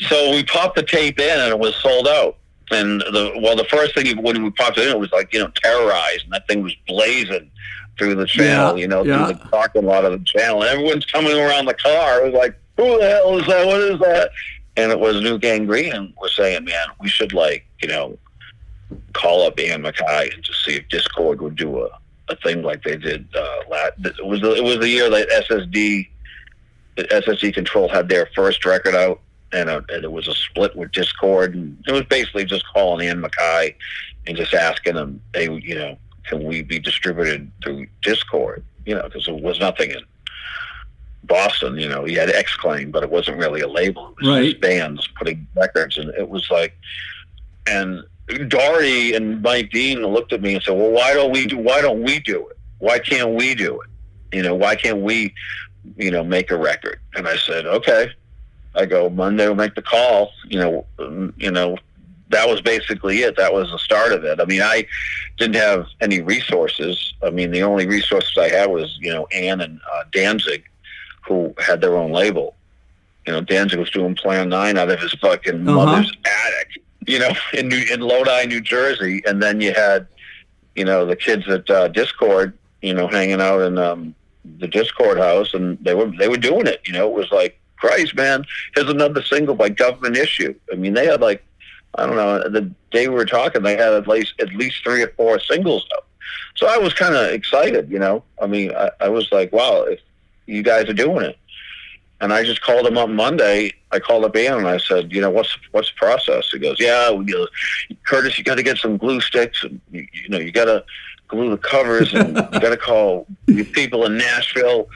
[0.00, 2.36] so we popped the tape in, and it was sold out.
[2.72, 5.40] And the well, the first thing when we popped it in, it was like you
[5.40, 7.50] know terrorized, and that thing was blazing
[7.98, 9.26] through the channel, Yeah, you know, yeah.
[9.26, 10.62] through the parking lot of the channel.
[10.62, 12.20] And everyone's coming around the car.
[12.20, 13.66] It was like, who the hell is that?
[13.66, 14.30] What is that?
[14.78, 18.16] And it was New Gang Green, and we're saying, man, we should like, you know,
[19.12, 21.88] call up Ian MacKaye and just see if Dischord would do a,
[22.30, 23.28] a thing like they did.
[23.36, 26.08] Uh, last, it was the, it was the year that SSD
[26.96, 29.20] SSD Control had their first record out,
[29.52, 33.06] and, uh and it was a split with Dischord, and it was basically just calling
[33.06, 33.74] Ian MacKaye
[34.26, 38.62] and just asking him, hey, you know, can we be distributed through Dischord?
[38.86, 40.02] You know, because there was nothing in
[41.24, 41.76] Boston.
[41.78, 44.08] You know, he had X-Claim, but it wasn't really a label.
[44.20, 44.44] It was Right.
[44.50, 46.76] just bands putting records, and it was like,
[47.66, 48.02] and
[48.48, 51.58] Doherty and Mike Dean looked at me and said, "Well, why don't we do?
[51.58, 52.56] Why don't we do it?
[52.78, 53.90] Why can't we do it?
[54.36, 55.34] You know, why can't we,
[55.96, 58.10] you know, make a record?" And I said, "Okay."
[58.74, 59.46] I go Monday.
[59.46, 60.30] We'll make the call.
[60.48, 61.76] You know, um, you know,
[62.30, 63.36] that was basically it.
[63.36, 64.40] That was the start of it.
[64.40, 64.86] I mean, I
[65.38, 67.12] didn't have any resources.
[67.22, 70.64] I mean, the only resources I had was you know Ann and uh, Danzig,
[71.26, 72.54] who had their own label.
[73.26, 75.86] You know, Danzig was doing Plan Nine out of his fucking Uh-huh.
[75.86, 76.82] mother's attic.
[77.06, 80.06] You know, in New, in Lodi, New Jersey, and then you had,
[80.74, 82.52] you know, the kids at uh, Dischord.
[82.80, 84.12] You know, hanging out in um,
[84.58, 86.80] the Dischord house, and they were they were doing it.
[86.84, 90.54] You know, it was like, Christ, man, here's another single by Government Issue.
[90.72, 91.44] I mean, they had like,
[91.96, 95.02] I don't know, the day we were talking, they had at least at least three
[95.02, 96.06] or four singles out.
[96.54, 97.90] So I was kind of excited.
[97.90, 99.98] You know, I mean, I, I was like, wow, if
[100.46, 101.36] you guys are doing it.
[102.20, 103.72] And I just called him up Monday.
[103.90, 106.50] I called up Ian and I said, you know, what's what's the process?
[106.52, 107.48] He goes, yeah, we go,
[108.06, 110.84] Curtis, you got to get some glue sticks, and you, you know, you got to
[111.32, 113.26] glue the covers, and got to call
[113.72, 114.88] people in Nashville,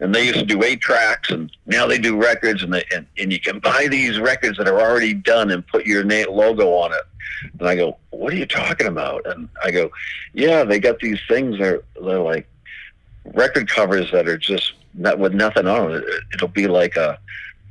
[0.00, 3.06] and they used to do eight tracks, and now they do records, and they and,
[3.16, 6.74] and you can buy these records that are already done and put your name logo
[6.74, 7.02] on it.
[7.60, 9.24] And I go, what are you talking about?
[9.26, 9.90] And I go,
[10.32, 12.48] yeah, they got these things that are they're like
[13.32, 16.04] record covers that are just not with nothing on it.
[16.34, 17.18] It'll be like a,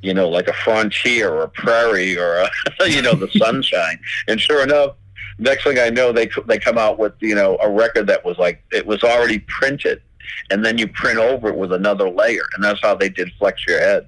[0.00, 2.50] you know, like a frontier or a prairie or a,
[2.88, 3.98] you know, the sunshine.
[4.28, 4.96] And sure enough,
[5.38, 8.38] next thing I know, they they come out with you know a record that was
[8.38, 10.02] like it was already printed,
[10.50, 13.66] and then you print over it with another layer, and that's how they did Flex
[13.66, 14.06] Your Head.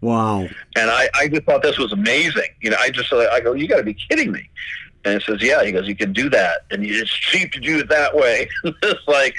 [0.00, 0.40] Wow.
[0.76, 2.48] And I, I just thought this was amazing.
[2.60, 4.50] You know, I just I go, you got to be kidding me.
[5.04, 5.64] And he says, yeah.
[5.64, 8.48] He goes, you can do that, and it's cheap to do it that way.
[8.64, 9.34] it's like,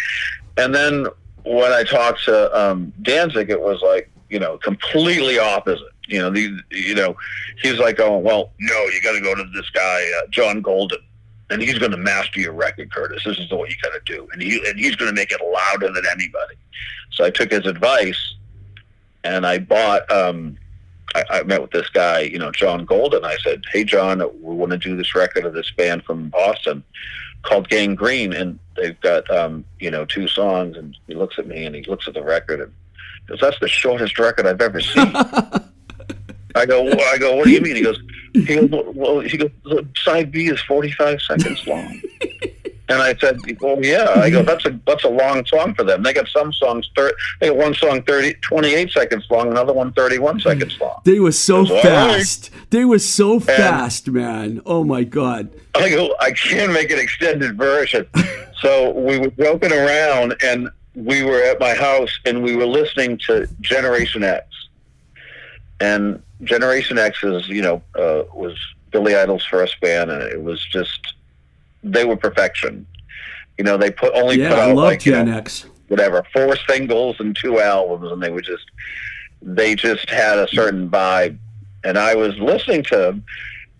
[0.58, 1.06] and then
[1.43, 5.86] when I talked to um, Danzig, it was like, you know, completely opposite.
[6.08, 7.15] You know, these, you know,
[7.62, 10.62] he was like, oh, well, no, you got to go to this guy, uh, John
[10.62, 11.00] Golden,
[11.49, 13.23] and he's going to master your record, Curtis.
[13.23, 15.41] This is what you got to do, and he and he's going to make it
[15.41, 16.55] louder than anybody.
[17.12, 18.36] So I took his advice,
[19.23, 20.10] and I bought.
[20.12, 20.58] Um,
[21.13, 23.23] I, I met with this guy, you know, John Golden.
[23.23, 26.84] I said, "Hey, John, we want to do this record of this band from Boston
[27.43, 31.47] called Gang Green, and they've got, um, you know, two songs." And he looks at
[31.47, 32.73] me and he looks at the record and
[33.27, 35.13] goes, "That's the shortest record I've ever seen."
[36.56, 37.76] I go, well, I go, what do you mean?
[37.76, 38.00] He goes,
[38.34, 39.52] he goes, well, he goes,
[39.98, 42.02] side B is forty five seconds long.
[42.88, 46.04] And I said, "Well, yeah." I go, "That's a that's a long song for them.
[46.04, 46.88] They got some songs.
[46.96, 51.20] Thir- they got one song 30, 28 seconds long, another one 31 seconds long." They
[51.20, 52.18] were so That's all right.
[52.18, 52.52] fast.
[52.70, 54.62] They were so fast, man.
[54.68, 55.50] Oh my god.
[55.74, 58.08] I go, I can't make an extended version.
[58.62, 63.18] so we were joking around, and we were at my house, and we were listening
[63.26, 64.46] to Generation X.
[65.80, 68.58] And Generation X is, you know, uh, was
[68.91, 71.13] Billy Idol's first band, and it was just
[71.84, 72.86] they were perfection.
[73.58, 75.65] You know, they put only Yeah, put I out love like you know, X.
[75.88, 78.65] whatever four singles and two albums, and they were just
[79.41, 81.38] they just had a certain vibe.
[81.84, 83.24] And I was listening to them,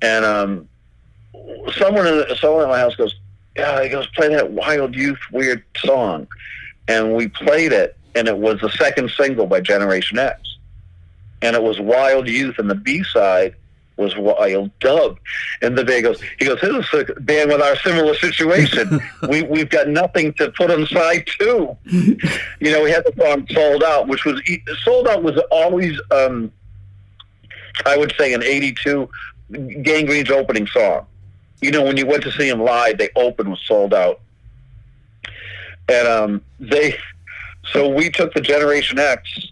[0.02, 0.70] and um,
[1.78, 3.16] someone in someone in my house goes,
[3.58, 6.28] "Yeah," he goes, "Play that Wild Youth weird song,"
[6.88, 10.55] and we played it, and it was the second single by Generation X,
[11.46, 13.56] and it was Wild Youth, and the B side
[13.98, 15.18] was Wild Dub,
[15.62, 19.00] and the band goes, he goes, "This is a band with our similar situation.
[19.30, 21.76] we we've got nothing to put on side two.
[21.86, 24.42] You know, we had the song Sold Out, which was
[24.84, 26.52] Sold Out was always, um,
[27.86, 29.10] I would say, an '82
[29.82, 31.06] Gang Green's opening song.
[31.62, 34.20] You know, when you went to see him live, they opened with Sold Out,
[35.88, 36.98] and um, they.
[37.72, 39.52] So we took the Generation X,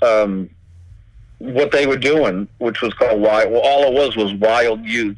[0.00, 0.50] um,
[1.42, 3.50] what they were doing, which was called Wild.
[3.50, 5.16] Well, all it was was Wild Youth,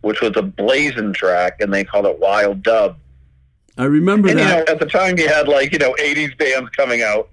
[0.00, 2.96] which was a blazing track, and they called it Wild Dub.
[3.78, 4.68] I remember And you know, that.
[4.68, 7.30] at the time, you had like you know '80s bands coming out,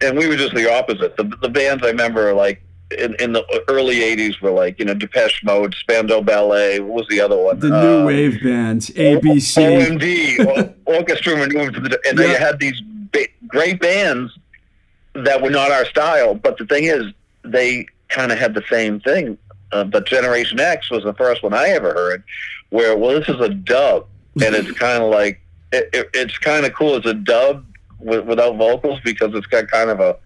[0.00, 1.16] and we were just the opposite.
[1.16, 2.62] The, the bands I remember, are, like
[2.96, 6.78] in, in the early '80s, were like you know Depeche Mode, Spandau Ballet.
[6.80, 7.58] What was the other one?
[7.58, 9.98] the new Um, wave bands, ABC.
[9.98, 11.52] OMD, or- Orchestra and
[12.04, 12.12] Yeah.
[12.12, 12.80] they had these
[13.12, 14.38] ba- great bands
[15.14, 16.34] that were not our style.
[16.34, 17.06] But the thing is,
[17.44, 19.38] they kind of had the same thing.
[19.72, 22.22] Uh, but Generation X was the first one I ever heard,
[22.70, 24.06] where well, this is a dub,
[24.42, 25.40] and it's kind of like
[25.72, 26.96] it, it, it's kind of cool.
[26.96, 27.64] It's a dub
[27.98, 30.16] with, without vocals because it's got kind of a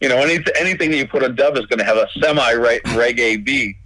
[0.00, 2.52] you know any, anything that you put a dub is going to have a semi
[2.52, 3.76] reggae beat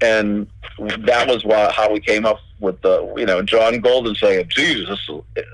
[0.00, 0.46] and
[0.78, 5.08] that was why, how we came up with the you know John Golden saying, "Jesus,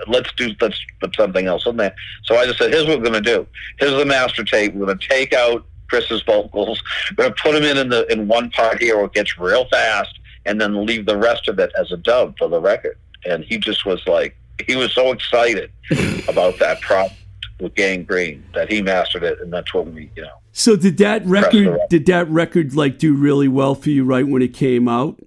[0.06, 3.11] let's do let's put something else in there." So I just said, "Here's what we're
[3.11, 3.46] going to do.
[3.78, 4.74] Here's the master tape.
[4.74, 6.83] We're going to take out Chris's vocals.
[7.16, 10.18] We're put them in in the in one part here where it gets real fast,
[10.44, 13.59] and then leave the rest of it as a dub for the record." And he
[13.59, 15.70] just was like, he was so excited
[16.29, 17.14] about that project
[17.61, 20.37] with Gang Green that he mastered it, and that's what we you know.
[20.53, 21.88] So did that record record.
[21.90, 25.18] did that record like do really well for you right when it came out?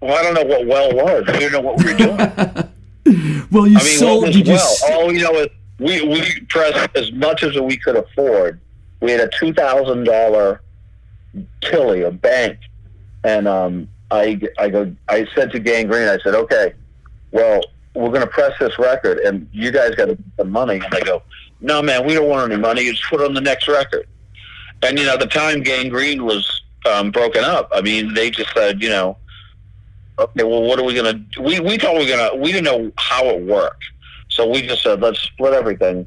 [0.00, 1.24] Well, I don't know what well was.
[1.28, 2.68] I didn't know what we were doing.
[3.50, 4.76] Well, you I mean, sold did you well?
[4.90, 8.60] All we know is we we pressed as much as we could afford.
[9.00, 10.60] We had a two thousand dollar
[11.60, 12.58] Tilly, a bank,
[13.24, 16.74] and um, I I go I said to Gang Green, I said, okay,
[17.30, 17.62] well
[17.94, 20.74] we're going to press this record, and you guys got the money.
[20.76, 21.22] And they go,
[21.60, 22.82] no man, we don't want any money.
[22.82, 24.06] You just put it on the next record.
[24.82, 28.52] And you know, the time Gang Green was um, broken up, I mean, they just
[28.54, 29.16] said, you know,
[30.18, 31.42] okay, well, what are we going to do?
[31.42, 33.84] We, we thought we were going to, we didn't know how it worked.
[34.28, 36.06] So we just said, let's split everything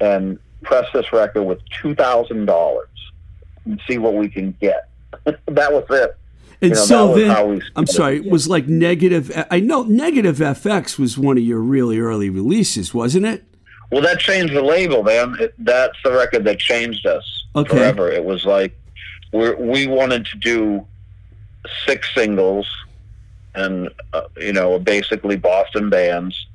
[0.00, 2.80] and press this record with $2,000
[3.66, 4.88] and see what we can get.
[5.24, 6.16] that was it.
[6.60, 10.98] and you know, so then I'm sorry, it was like negative I know negative FX
[10.98, 13.44] was one of your really early releases, wasn't it?
[13.92, 15.36] Well, that changed the label, man.
[15.38, 17.76] It, that's the record that changed us Okay.
[17.76, 18.10] forever.
[18.10, 18.76] It was like
[19.32, 20.84] we we wanted to do
[21.86, 22.66] six singles,
[23.54, 26.46] and uh, you know, basically Boston bands,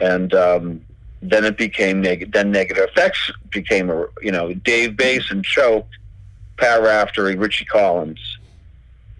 [0.00, 0.80] and um,
[1.22, 5.88] then it became neg- then Negative FX became a you know Dave Bass and Choke,
[6.56, 8.38] Pat Raftery, Richie Collins,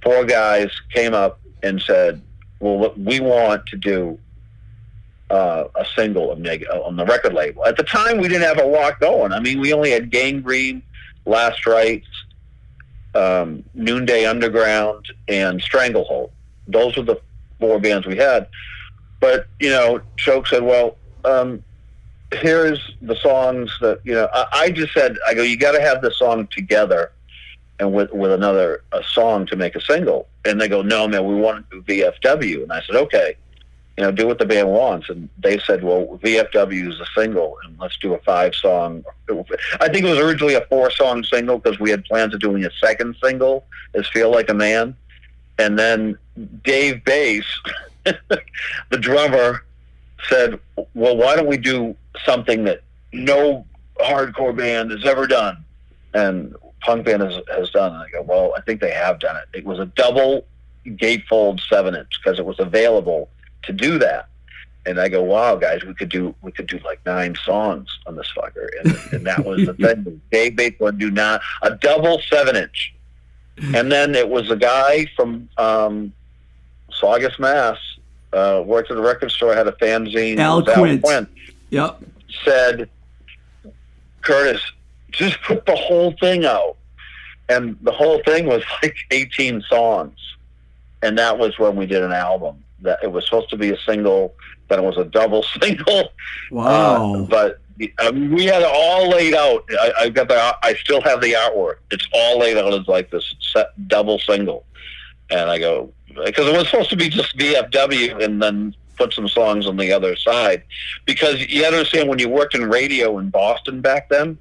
[0.02, 2.22] four guys came up and said,
[2.58, 4.18] "Well, we want to do."
[5.30, 7.64] uh, a single of neg- on the record label.
[7.64, 9.32] At the time, we didn't have a lot going.
[9.32, 10.82] I mean, we only had Gang Green,
[11.24, 12.08] Last Rites,
[13.14, 16.32] um, Noonday Underground, and Stranglehold.
[16.66, 17.20] Those were the
[17.60, 18.48] four bands we had.
[19.20, 21.62] But you know, Choke said, "Well, um,
[22.32, 25.80] here's the songs that you know." I, I just said, "I go, you got to
[25.80, 27.12] have the song together."
[27.78, 31.24] And with with another a song to make a single, and they go, no man,
[31.24, 33.36] we want to do VFW, and I said, okay,
[34.00, 35.10] you know, do what the band wants.
[35.10, 39.04] And they said, well, VFW is a single, and let's do a five song.
[39.28, 42.64] I think it was originally a four song single because we had plans of doing
[42.64, 44.96] a second single as Feel Like a Man.
[45.58, 46.16] And then
[46.64, 47.44] Dave Bass,
[48.04, 49.66] the drummer,
[50.28, 50.58] said,
[50.94, 53.66] well, why don't we do something that no
[54.00, 55.64] hardcore band has ever done?
[56.14, 57.92] And punk band has, has done.
[57.92, 59.58] And I go, well, I think they have done it.
[59.58, 60.46] It was a double
[60.86, 63.28] gatefold seven inch because it was available
[63.64, 64.28] to do that.
[64.86, 68.16] And I go, wow, guys, we could do we could do like nine songs on
[68.16, 70.22] this fucker, and, and that was the thing.
[70.32, 72.94] Dave Bates would do not a double seven inch,
[73.74, 76.14] and then it was a guy from um,
[76.98, 77.76] Saugus, Mass,
[78.32, 80.38] uh, worked at a record store, had a fanzine.
[80.38, 81.28] Al was Quint.
[81.70, 82.02] Yep.
[82.44, 82.88] said,
[84.22, 84.60] Curtis,
[85.10, 86.76] just put the whole thing out.
[87.48, 90.18] And the whole thing was like 18 songs.
[91.02, 92.62] And that was when we did an album.
[92.82, 94.34] That it was supposed to be a single,
[94.68, 96.10] then it was a double single.
[96.50, 97.14] Wow.
[97.14, 97.60] Uh, but
[97.98, 99.64] I mean, we had it all laid out.
[99.70, 100.56] I, I've got the.
[100.62, 101.76] I still have the artwork.
[101.90, 104.64] It's all laid out as like this set, double single.
[105.30, 105.92] And I go
[106.24, 109.92] because it was supposed to be just VFW and then put some songs on the
[109.92, 110.62] other side.
[111.06, 114.36] Because you got to understand when you worked in radio in Boston back then,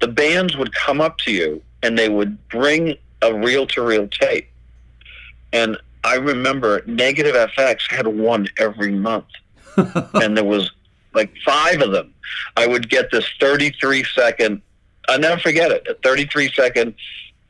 [0.00, 4.48] the bands would come up to you and they would bring a reel-to-reel tape.
[5.52, 9.26] And I remember Negative FX had one every month
[9.76, 10.70] and there was
[11.14, 12.12] like five of them.
[12.56, 14.62] I would get this 33 second,
[15.08, 16.94] I'll never forget it, a 33 second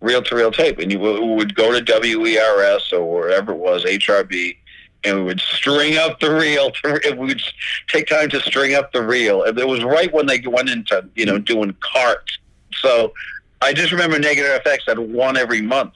[0.01, 0.79] reel to reel tape.
[0.79, 4.57] And you would go to WERS or wherever it was, HRB,
[5.05, 6.71] and we would string up the reel.
[6.71, 7.43] To, we would
[7.89, 9.45] take time to string up the reel.
[9.45, 12.39] And it was right when they went into, you know, doing carts.
[12.81, 13.13] So
[13.61, 15.95] I just remember Negative FX had one every month.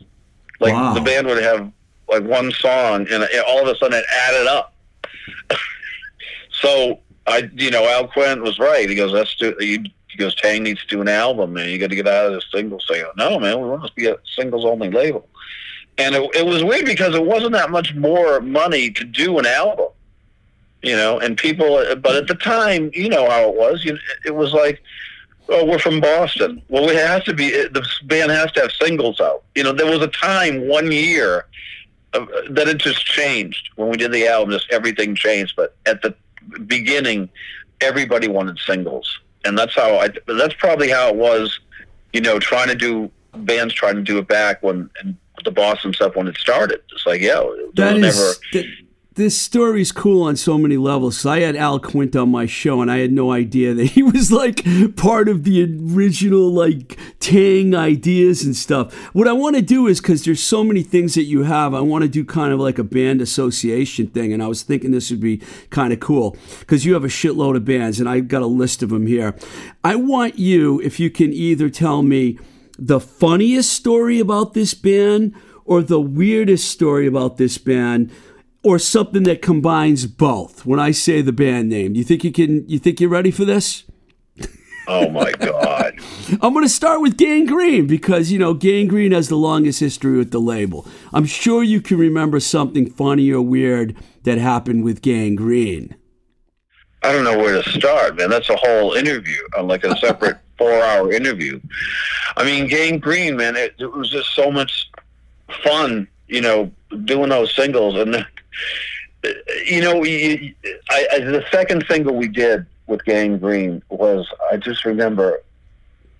[0.60, 0.94] Like Wow.
[0.94, 1.70] the band would have
[2.08, 4.74] like one song, and all of a sudden it added up.
[6.50, 8.88] so I, you know, Al Quint was right.
[8.88, 11.70] He goes, "Let's do." He, he goes, "Taang needs to do an album, man.
[11.70, 13.86] You got to get out of this single." So I go, "No, man, we want
[13.86, 15.26] to be a singles only label."
[15.96, 19.46] And it, it was weird because it wasn't that much more money to do an
[19.46, 19.88] album,
[20.82, 21.18] you know.
[21.18, 23.84] And people, but at the time, you know how it was.
[23.84, 24.82] You, it was like,
[25.48, 26.60] "Oh, we're from Boston.
[26.68, 27.50] Well, it has to be.
[27.50, 31.46] The band has to have singles out." You know, there was a time one year
[32.12, 34.52] that it just changed when we did the album.
[34.52, 35.54] Just everything changed.
[35.56, 36.14] But at the
[36.66, 37.30] beginning,
[37.80, 40.08] everybody wanted singles, and that's how I.
[40.26, 41.60] That's probably how it was.
[42.12, 45.92] You know, trying to do bands trying to do it back when and the Boston
[45.92, 46.80] stuff when it started.
[46.92, 47.42] It's like, yeah,
[47.74, 48.32] That was never.
[48.52, 48.66] that,
[49.14, 51.18] this story's cool on so many levels.
[51.18, 54.02] 'cause I had Al Quint on my show, and I had no idea that he
[54.14, 54.64] was like
[54.96, 58.94] part of the original like Taang ideas and stuff.
[59.12, 61.80] What I want to do is because there's so many things that you have, I
[61.80, 65.10] want to do kind of like a band association thing, and I was thinking this
[65.10, 65.40] would be
[65.70, 68.82] kind of cool because you have a shitload of bands, and I've got a list
[68.82, 69.34] of them here.
[69.84, 72.38] I want you, if you can, either tell me
[72.78, 75.34] the funniest story about this band
[75.64, 78.10] or the weirdest story about this band
[78.62, 82.32] or something that combines both when i say the band name do you think you
[82.32, 83.84] can you think you're ready for this
[84.88, 85.94] Oh my god!
[86.42, 89.78] i'm going to start with Gang Green because you know Gang Green has the longest
[89.78, 94.82] history with the label i'm sure you can remember something funny or weird that happened
[94.82, 95.94] with Gang Green
[97.04, 98.30] I don't know where to start, man.
[98.30, 101.60] That's a whole interview, uh, like a separate four-hour interview.
[102.36, 104.90] I mean, Gang Green, man, it, it was just so much
[105.64, 106.70] fun, you know,
[107.04, 108.26] doing those singles, and
[109.66, 110.54] you know, you,
[110.90, 115.42] I, I, the second single we did with Gang Green was, I just remember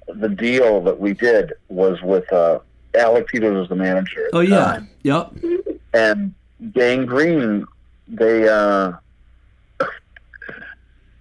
[0.09, 2.61] the deal that we did was with uh,
[2.95, 4.29] Alec Peters was the manager.
[4.33, 5.33] Oh the yeah time yep
[5.95, 6.35] and
[6.73, 7.67] Gang Green,
[8.09, 8.93] they uh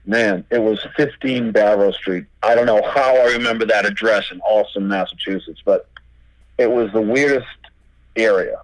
[0.06, 2.26] man, it was 15 Barrow Street.
[2.44, 5.88] I don't know how I remember that address in Allston, Massachusetts, but
[6.58, 7.48] it was the weirdest
[8.16, 8.62] area.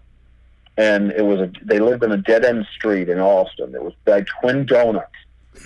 [0.77, 3.73] And it was a, they lived in a dead end street in Allston.
[3.73, 5.11] It was by Twin Donuts.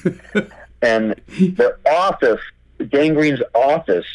[0.81, 2.39] and their office,
[2.89, 4.05] Gang Green's office,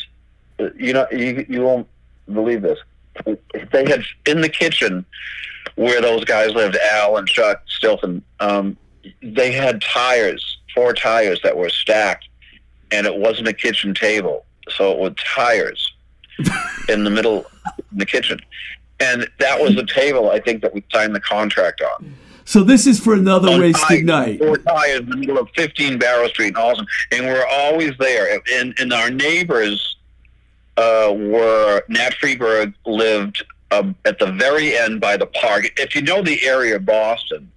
[0.77, 1.87] you know, you, you won't
[2.33, 2.79] believe this.
[3.73, 5.05] They had in the kitchen
[5.75, 8.77] where those guys lived, Al and Chuck Stilphen, um,
[9.23, 12.29] they had tires, four tires that were stacked,
[12.91, 15.93] and it wasn't a kitchen table, so it was tires
[16.89, 17.47] in the middle
[17.93, 18.41] in the kitchen.
[19.01, 22.15] And that was the table I think that we signed the contract on.
[22.45, 25.49] so this is for another On wasted tires, night Four tires in the middle of
[25.55, 28.41] 15 Barrow Street in Allston, and we're always there.
[28.53, 29.97] And, and our neighbors
[30.77, 35.73] uh, were Nat Freedberg lived um, at the very end by the park.
[35.79, 37.51] If you know the area of Boston,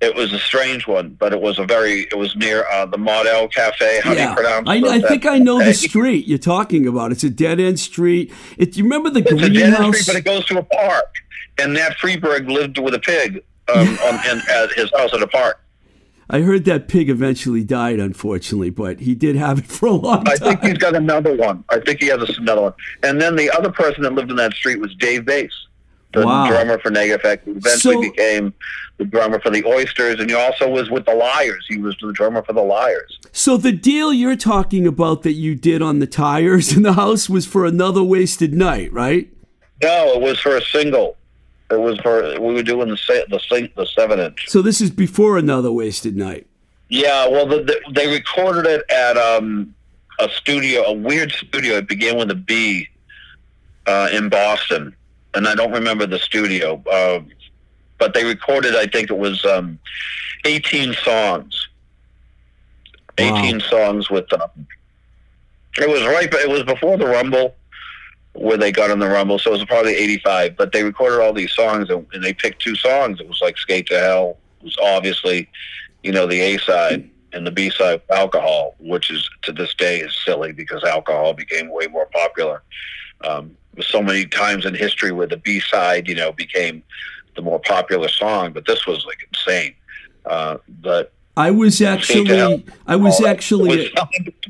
[0.00, 2.02] it was a strange one, but it was a very.
[2.02, 4.00] It was near uh, the Model Cafe.
[4.02, 4.84] How do you pronounce I, it?
[4.84, 7.12] I think I know the street you're talking about.
[7.12, 8.32] It's a dead end street.
[8.58, 10.00] It, you remember the It's a dead end greenhouse?
[10.00, 11.14] street, but it goes to a park.
[11.58, 13.42] And Nat Freedberg lived with a pig
[13.74, 15.62] um, on, in, at his house at a park.
[16.28, 20.24] I heard that pig eventually died, unfortunately, but he did have it for a long
[20.24, 20.34] time.
[20.34, 21.64] I think he's got another one.
[21.70, 22.72] I think he has another one.
[23.02, 25.52] And then the other person that lived in that street was Dave Bass.
[26.20, 26.46] The Wow.
[26.48, 27.44] drummer for Negative Effect.
[27.44, 28.54] He eventually So- became
[28.98, 31.64] the drummer for the Oysters, and he also was with the Liars.
[31.68, 33.18] He was the drummer for the Liars.
[33.32, 37.28] So the deal you're talking about that you did on the tires in the house
[37.28, 39.28] was for another wasted night, right?
[39.82, 41.16] No, it was for a single.
[41.70, 44.46] It was for we were doing the the the seven inch.
[44.48, 46.46] So this is before another wasted night.
[46.88, 49.74] Yeah, well, the, the, they recorded it at um,
[50.20, 51.74] a studio, a weird studio.
[51.78, 52.88] It began with a B
[53.86, 54.94] uh, in Boston,
[55.36, 56.82] and I don't remember the studio.
[56.90, 57.20] Uh,
[57.98, 59.78] but they recorded, I think it was um,
[60.44, 61.68] 18 songs.
[63.18, 63.38] Wow.
[63.38, 64.66] 18 songs with um,
[65.78, 67.54] it was right, but it was before the Rumble,
[68.32, 70.56] where they got on the Rumble, so it was probably 85.
[70.56, 73.20] But they recorded all these songs, and, and they picked two songs.
[73.20, 75.48] It was like "Skate to Hell." It was obviously,
[76.02, 80.00] you know, the A side, and the B side, "Alcohol," which is to this day
[80.00, 82.62] is silly because alcohol became way more popular.
[83.24, 86.82] Um, so many times in history where the B side, you know, became
[87.34, 89.74] the more popular song, but this was like insane.
[90.24, 92.54] Uh, but I was Skate to Hell.
[92.54, 93.90] actually, I was actually,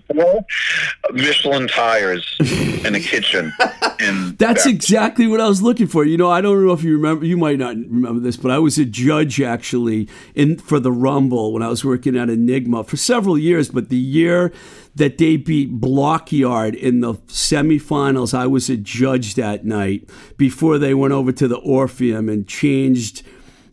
[0.09, 0.45] was
[1.13, 3.53] Michelin tires in a kitchen.
[3.99, 6.05] In That's exactly what I was looking for.
[6.05, 7.27] You know, I don't know if you remember.
[7.27, 11.53] You might not remember this, but I was a judge actually in for the Rumble
[11.53, 13.69] when I was working at Enigma for several years.
[13.69, 14.53] But the year
[14.97, 20.95] that they beat Blockyard in the semifinals, I was a judge that night before they
[20.95, 23.23] went over to the Orpheum and changed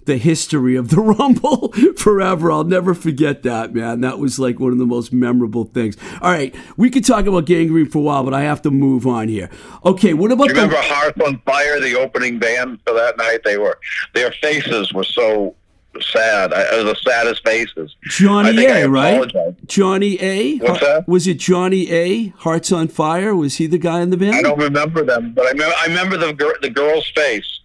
[0.05, 2.51] the history of the Rumble forever.
[2.51, 4.01] I'll never forget that, man.
[4.01, 5.95] That was like one of the most memorable things.
[6.21, 8.71] All right, we could talk about Gang Green for a while, but I have to
[8.71, 9.49] move on here.
[9.85, 10.93] Okay, what about Do you remember the?
[10.93, 13.43] Hearth on Fire, the opening band for that night?
[13.45, 13.79] They were
[14.13, 15.55] their faces were so
[16.01, 16.53] sad.
[16.53, 17.95] I, uh, the saddest faces.
[18.03, 19.31] Johnny A, right?
[19.67, 20.57] Johnny A.
[20.57, 21.07] What's that?
[21.07, 22.27] Was it Johnny A?
[22.39, 23.35] Hearts on Fire?
[23.35, 24.35] Was he the guy in the band?
[24.35, 27.59] I don't remember them, but I remember, I remember the gir- the girl's face.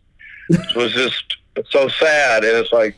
[0.50, 1.36] It was just
[1.70, 2.44] so sad.
[2.44, 2.96] And it's like,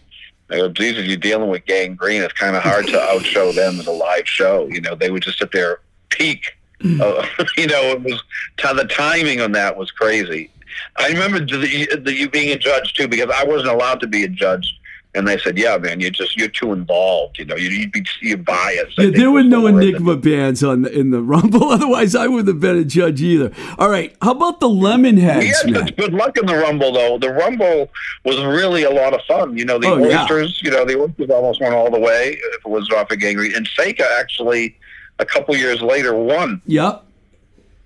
[0.51, 2.23] I go, Jesus, you're dealing with Gang Green.
[2.23, 4.67] It's kind of hard to outshow them in a live show.
[4.69, 6.57] You know, they would just sit there peak.
[6.83, 7.27] Uh,
[7.57, 8.23] you know, it was
[8.57, 10.51] the timing on that was crazy.
[10.97, 14.25] I remember the, the, you being a judge too, because I wasn't allowed to be
[14.25, 14.80] a judge.
[15.13, 17.39] And they said, "Yeah, man, you're just you're too involved.
[17.41, 20.93] You know, you you'd be you're biased." Yeah, there were no Enigma bands on the,
[20.97, 21.65] in the Rumble.
[21.73, 23.51] Otherwise, I wouldn't have been a judge either.
[23.79, 25.87] All right, how about the We Lemonheads, had man?
[25.87, 27.19] such good luck in the Rumble, though.
[27.19, 27.91] The Rumble
[28.25, 29.59] was really a lot of fun.
[29.59, 30.23] You know, the Oh, yeah.
[30.23, 33.17] Oysters, you know, the Oysters almost went all the way if it was not for
[33.17, 33.55] Gang Green.
[33.57, 34.77] And Seika actually,
[35.19, 36.63] a couple years later, won.
[36.67, 37.05] Yep.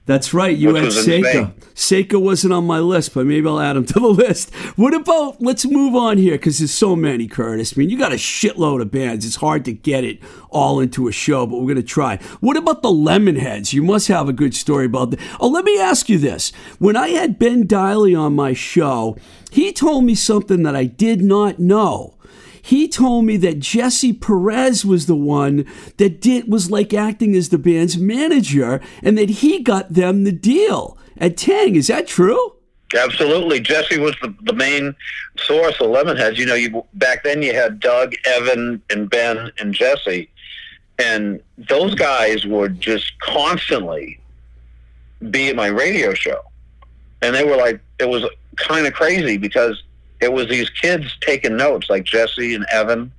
[0.06, 0.54] That's right.
[0.54, 1.54] You had Seika.
[1.74, 4.54] Seika wasn't on my list, but maybe I'll add him to the list.
[4.76, 7.72] What about, let's move on here because there's so many, Curtis.
[7.74, 9.24] I mean, you got a shitload of bands.
[9.24, 10.18] It's hard to get it
[10.50, 12.18] all into a show, but we're going to try.
[12.40, 13.72] What about the Lemonheads?
[13.72, 15.20] You must have a good story about that.
[15.40, 16.52] Oh, let me ask you this.
[16.78, 19.16] When I had Ben Deily on my show,
[19.50, 22.14] he told me something that I did not know
[22.64, 25.66] he told me that Jesse Peretz was the one
[25.98, 30.32] that did was like acting as the band's manager and that he got them the
[30.32, 31.76] deal at Taang.
[31.76, 32.54] Is that true?
[32.96, 33.60] Absolutely.
[33.60, 34.96] Jesse was the, the main
[35.36, 36.38] source of Lemonheads.
[36.38, 40.30] You know, you back then you had Doug, Evan, and Ben and Jesse.
[40.98, 44.18] And those guys would just constantly
[45.30, 46.40] be at my radio show.
[47.20, 48.24] And they were like, it was
[48.56, 49.82] kind of crazy because
[50.24, 53.12] it was these kids taking notes, like Jesse and Evan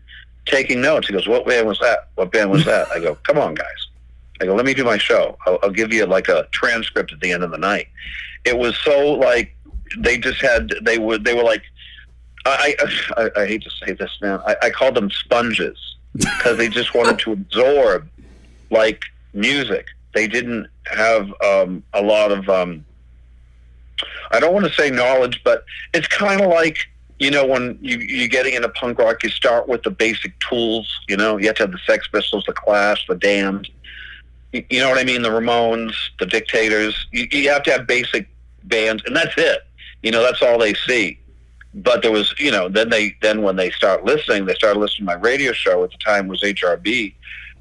[0.45, 1.07] taking notes.
[1.07, 2.09] He goes, What band was that?
[2.15, 2.87] What band was that?
[2.91, 3.87] I go, Come on, guys.
[4.41, 5.37] I go, Let me do my show.
[5.45, 7.87] I'll, I'll give you like a transcript at the end of the night.
[8.43, 9.55] It was so like
[9.97, 11.63] they just had they were they were like
[12.45, 12.75] I
[13.17, 15.77] I, I hate to say this man I, I called them sponges
[16.13, 18.09] because they just wanted to absorb
[18.71, 19.03] like
[19.33, 19.87] music.
[20.15, 22.85] They didn't have um, a lot of um,
[24.31, 26.77] I don't want to say knowledge, but it's kind of like
[27.19, 30.99] you know when you, you're getting into punk rock, you start with the basic tools.
[31.07, 33.69] You know, you have to have the Sex Pistols, the Clash, the Damned.
[34.51, 35.21] You, you know what I mean?
[35.21, 37.07] The Ramones, the Dictators.
[37.11, 38.27] You, you have to have basic
[38.63, 39.59] bands, and that's it.
[40.03, 41.19] You know, that's all they see.
[41.73, 45.07] But there was, you know, then they then when they start listening, they started listening
[45.07, 47.13] to my radio show at the time was HRB,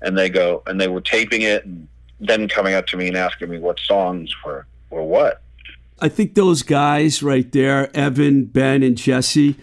[0.02, 1.88] and they go and they were taping it and
[2.20, 5.42] then coming up to me and asking me what songs were were what.
[6.00, 9.56] I think those guys right there, Evan, Ben, and Jesse,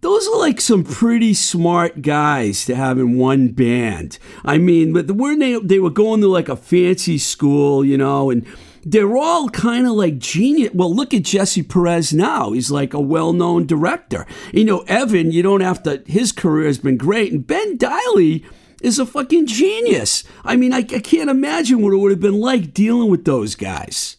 [0.00, 4.18] those are like some pretty smart guys to have in one band.
[4.44, 8.30] I mean, but when they they were going to like a fancy school, you know,
[8.30, 8.46] and
[8.84, 10.72] they're all kind of like genius.
[10.72, 12.52] Well, look at Jesse Peretz now.
[12.52, 14.26] He's like a well-known director.
[14.52, 16.02] You know, Evan, you don't have to.
[16.06, 18.44] His career has been great, and Ben Deily
[18.80, 20.22] is a fucking genius.
[20.44, 23.54] I mean, I, I can't imagine what it would have been like dealing with those
[23.56, 24.17] guys.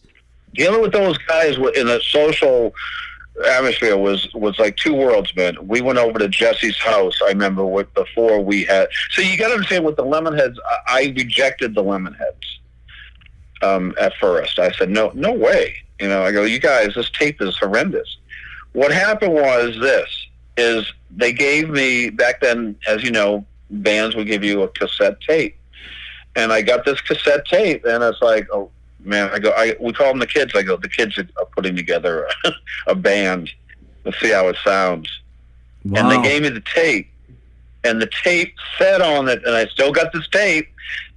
[0.54, 2.74] Dealing with those guys in a social
[3.46, 5.56] atmosphere was was like two worlds, man.
[5.66, 7.18] We went over to Jesse's house.
[7.24, 8.88] I remember what before we had.
[9.10, 10.56] So you got to understand with the Lemonheads.
[10.64, 12.58] I, I rejected the Lemonheads
[13.62, 14.58] um, at first.
[14.58, 15.74] I said, no, no way.
[15.98, 18.18] You know, I go, you guys, this tape is horrendous.
[18.72, 20.26] What happened was this:
[20.56, 25.20] is they gave me back then, as you know, bands would give you a cassette
[25.20, 25.56] tape,
[26.36, 28.70] and I got this cassette tape, and it's like, oh
[29.04, 30.52] man, I go, I we call them the kids.
[30.54, 31.24] I go, the kids are
[31.54, 32.28] putting together
[32.86, 33.50] a band.
[34.04, 35.08] Let's see how it sounds.
[35.84, 37.10] And they gave me the tape,
[37.84, 40.68] and the tape said on it, and I still got this tape.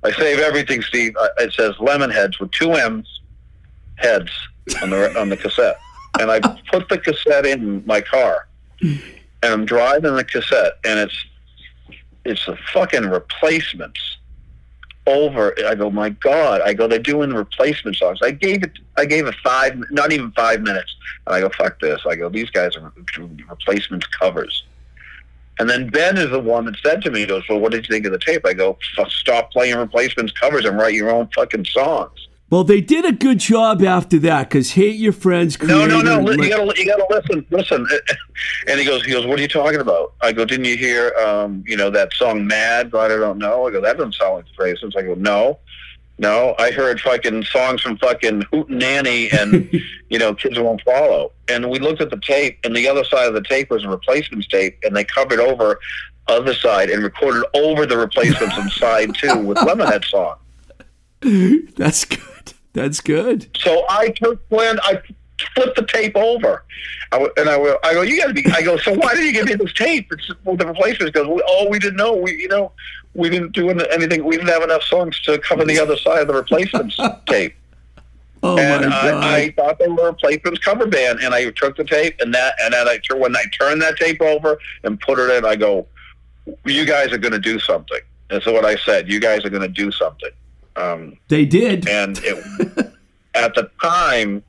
[0.04, 1.16] I save everything, Steve.
[1.38, 3.22] It says Lemonheads with two M's,
[3.96, 4.32] heads
[4.82, 5.78] on the on the cassette.
[6.20, 6.40] And I
[6.72, 8.48] put the cassette in my car,
[8.82, 9.02] and
[9.42, 11.26] I'm driving the cassette, and it's
[12.26, 14.18] it's the fucking replacements
[15.06, 15.54] over.
[15.66, 16.62] I go, my God!
[16.62, 18.20] I go, they're doing replacement songs.
[18.22, 20.96] I gave it, I gave it five, not even five minutes,
[21.26, 22.02] and I go, fuck this.
[22.08, 22.94] I go, these guys are
[23.50, 24.64] replacements covers.
[25.60, 27.88] And then Ben is the one that said to me, he goes, well, what did
[27.88, 28.46] you think of the tape?
[28.46, 28.78] I go,
[29.08, 32.28] stop playing replacements covers and write your own fucking songs.
[32.54, 36.20] Well, they did a good job after that because Hate Your Friends No, no, no.
[36.20, 37.88] You gotta, you gotta listen, listen.
[38.68, 40.14] And he goes, he goes, what are you talking about?
[40.22, 42.92] I go, didn't you hear, um, you know, that song "Mad"?
[42.92, 43.68] But I don't know.
[43.68, 44.94] I go, that doesn't sound like the phrases.
[44.96, 45.58] I go, no,
[46.20, 46.54] no.
[46.60, 49.68] I heard fucking songs from fucking Hootenanny and
[50.10, 51.32] you know, Kids Won't Follow.
[51.48, 53.90] And we looked at the tape, and the other side of the tape was a
[53.90, 55.80] replacements tape, and they covered over
[56.28, 60.36] other side and recorded over the replacements on side two with Lemonhead song.
[61.76, 62.54] That's good.
[62.74, 63.56] That's good.
[63.58, 65.02] So I took Glenn, I
[65.56, 66.64] flipped the tape over.
[67.12, 69.26] I, w- and I, I go, you got to be, I go, so why did
[69.26, 70.12] you give me this tape?
[70.12, 72.16] It's well, the replacements because we, oh, we didn't know.
[72.16, 72.72] We, you know,
[73.14, 74.24] we didn't do anything.
[74.26, 76.98] We didn't have enough songs to cover the other side of the replacements
[77.28, 77.56] tape.
[78.42, 79.24] Oh and my god.
[79.24, 81.20] I, I thought they were a replacements cover band.
[81.22, 84.22] And I took the tape and that, and then I, when I turned that tape
[84.22, 85.88] over and put it in, I go,
[86.66, 88.02] you guys are going to do something.
[88.30, 89.08] That's what I said.
[89.08, 90.32] You guys are going to do something.
[90.76, 91.88] Um, they did.
[91.88, 92.94] and it,
[93.36, 94.44] at the time,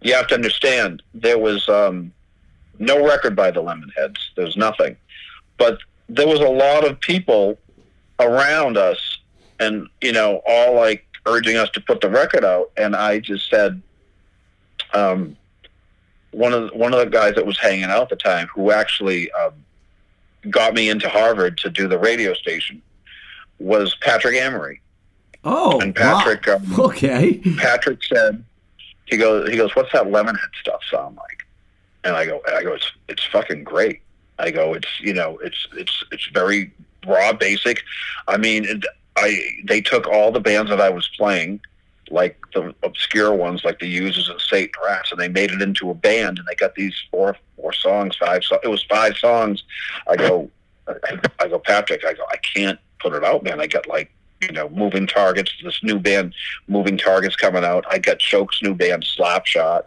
[0.00, 2.12] you have to understand there was um,
[2.78, 4.18] no record by the Lemonheads.
[4.36, 4.96] There was nothing,
[5.58, 7.58] but there was a lot of people
[8.18, 9.18] around us,
[9.58, 12.70] and you know, all like urging us to put the record out.
[12.76, 13.80] And I just said,
[14.94, 15.36] um,
[16.30, 18.70] one of the, one of the guys that was hanging out at the time, who
[18.70, 19.52] actually um,
[20.48, 22.80] got me into Harvard to do the radio station,
[23.58, 24.80] was Patrick Amory.
[25.44, 26.56] Oh, and Patrick, wow.
[26.56, 27.40] um, okay.
[27.56, 28.44] Patrick said,
[29.06, 31.46] he goes, he goes, what's that Lemonhead stuff sound like?
[32.04, 34.00] And I go, I go, it's it's fucking great.
[34.38, 36.72] I go, it's you know, it's it's it's very
[37.06, 37.82] raw, basic.
[38.26, 38.82] I mean,
[39.16, 41.60] I they took all the bands that I was playing,
[42.10, 45.90] like the obscure ones, like the Users and Satan Rats, and they made it into
[45.90, 48.44] a band, and they got these four four songs, five.
[48.44, 49.62] So it was five songs.
[50.08, 50.50] I go,
[50.88, 52.04] I, I go, Patrick.
[52.04, 53.60] I go, I can't put it out, man.
[53.60, 54.10] I got like
[54.40, 55.52] you know, moving targets.
[55.62, 56.34] This new band,
[56.68, 57.84] Moving Targets, coming out.
[57.90, 59.84] I got Choke's new band, Slapshot,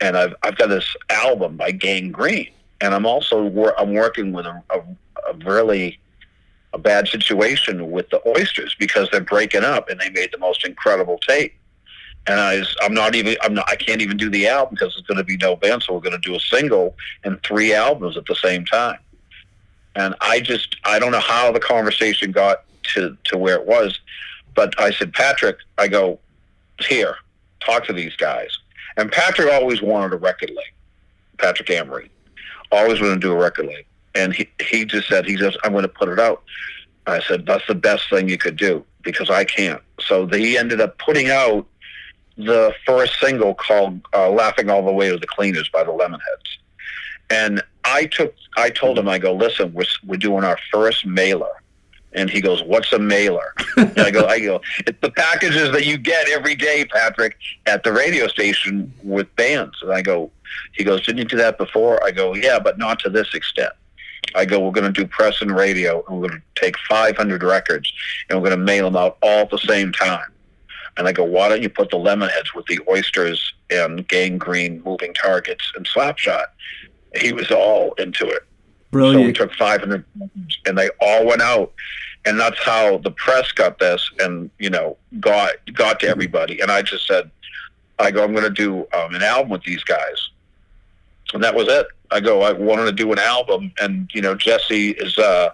[0.00, 2.50] and I've I've got this album by Gang Green,
[2.80, 4.80] and I'm also wor- I'm working with a, a,
[5.30, 5.98] a really
[6.72, 10.66] a bad situation with the Oysters because they're breaking up, and they made the most
[10.66, 11.54] incredible tape.
[12.26, 14.96] And I was, I'm not even I'm not I can't even do the album because
[14.96, 17.72] it's going to be no band, so we're going to do a single and three
[17.72, 18.98] albums at the same time.
[19.96, 22.64] And I just I don't know how the conversation got
[22.94, 24.00] to to where it was,
[24.54, 26.18] but I said, Patrick, I go
[26.80, 27.16] here,
[27.64, 28.58] talk to these guys.
[28.96, 30.62] And Patrick always wanted a record label.
[31.38, 32.10] Patrick Amory
[32.70, 35.72] always wanted to do a record label, and he he just said he says, I'm
[35.72, 36.42] going to put it out.
[37.06, 39.82] I said that's the best thing you could do because I can't.
[40.00, 41.66] So he ended up putting out
[42.36, 46.58] the first single called uh, "Laughing All the Way to the Cleaners" by the Lemonheads.
[47.30, 51.62] And I took, I told him, I go, listen, we're we're doing our first mailer.
[52.14, 55.84] And he goes, "What's a mailer?" And I go, "I go, it's the packages that
[55.84, 57.36] you get every day, Patrick,
[57.66, 60.30] at the radio station with bands." And I go,
[60.72, 63.72] he goes, "Didn't you do that before?" I go, "Yeah, but not to this extent."
[64.36, 67.42] I go, "We're going to do press and radio, and we're going to take 500
[67.42, 67.92] records,
[68.28, 70.30] and we're going to mail them out all at the same time."
[70.96, 74.80] And I go, "Why don't you put the Lemonheads with the Oysters and Gang Green,
[74.84, 76.46] Moving Targets, and Slapshot?"
[77.16, 78.42] He was all into it.
[78.90, 79.22] Brilliant.
[79.22, 80.04] So we took 500
[80.66, 81.72] and they all went out.
[82.26, 86.60] And that's how the press got this and, you know, got got to everybody.
[86.60, 87.30] And I just said,
[87.98, 90.30] I go, I'm going to do um, an album with these guys.
[91.32, 91.86] And that was it.
[92.10, 93.72] I go, I wanted to do an album.
[93.80, 95.50] And, you know, Jesse is, uh,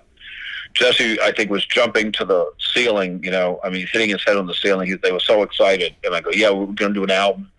[0.75, 4.37] Jesse, I think, was jumping to the ceiling, you know, I mean, hitting his head
[4.37, 4.89] on the ceiling.
[4.89, 5.95] He, they were so excited.
[6.05, 7.51] And I go, yeah, we're going to do an album.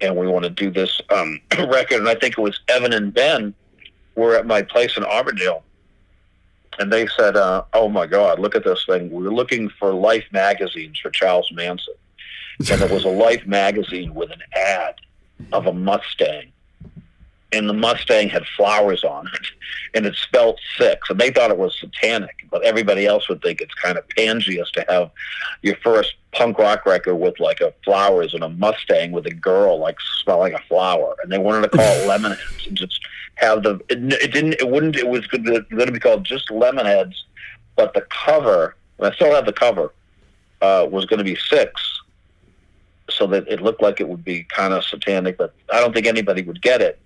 [0.00, 1.98] and we want to do this um, record.
[1.98, 3.54] And I think it was Evan and Ben
[4.14, 5.62] were at my place in Auburndale,
[6.78, 9.10] and they said, uh, "Oh my God, look at this thing!
[9.10, 11.94] We're looking for Life magazines for Charles Manson."
[12.58, 14.94] and there was a Life magazine with an ad
[15.52, 16.52] of a Mustang,
[17.52, 19.46] and the Mustang had flowers on it,
[19.94, 23.60] and it spelled six, and they thought it was satanic, but everybody else would think
[23.60, 25.10] it's kind of pansiest to have
[25.62, 29.78] your first punk rock record with like a flowers and a Mustang with a girl
[29.78, 33.00] like smelling a flower, and they wanted to call it Lemonheads and just
[33.36, 37.14] have the it, it didn't it wouldn't it was going to be called just Lemonheads,
[37.76, 39.92] but the cover, and I still have the cover,
[40.60, 41.80] uh, was going to be six
[43.10, 46.06] so that it looked like it would be kind of satanic, but I don't think
[46.06, 46.98] anybody would get it.